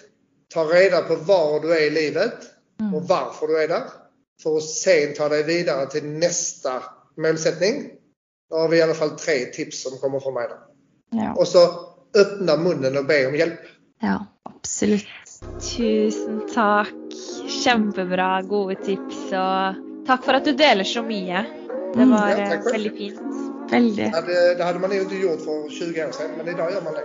[0.55, 2.35] Ta reda på var du är i livet
[2.81, 2.95] mm.
[2.95, 3.85] och varför du är där.
[4.43, 6.83] För att sen ta dig vidare till nästa
[7.17, 7.91] målsättning.
[8.51, 10.49] Då har vi i alla fall tre tips som kommer från mig.
[11.11, 11.35] Ja.
[11.35, 11.59] Och så
[12.15, 13.61] öppna munnen och be om hjälp.
[14.01, 15.07] Ja, absolut.
[15.77, 16.89] Tusen tack.
[17.67, 21.66] Jättebra, goda tips och tack för att du delar så mycket.
[21.95, 22.11] Det Mm.
[22.11, 23.21] var Ja, eh, väldigt fint.
[23.71, 24.05] Veldig.
[24.05, 26.83] Det hade, det hade man ju inte gjort för 20 år sedan, men idag gör
[26.83, 27.05] man det.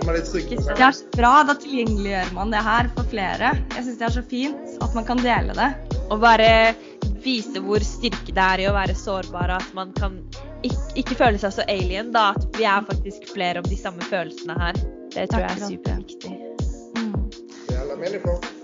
[0.00, 0.74] Om man är trygg med sig.
[0.76, 1.44] Det så bra.
[1.48, 3.50] Da tilgjengeliggjør man det her for flere.
[3.76, 5.70] Jeg syns det er så fint at man kan dele det.
[6.10, 6.74] Og bare
[7.24, 9.50] vise hvor styrke det er i å være sårbar.
[9.56, 10.16] At man kan
[10.96, 12.12] ikke føle seg så alien.
[12.12, 14.72] da, At vi er faktisk flere om de samme følelsene her.
[15.14, 15.68] Det tror jeg er Akkurat det.
[15.76, 16.32] superviktig.
[16.96, 17.30] Mm.
[17.68, 18.61] Det är alla människor.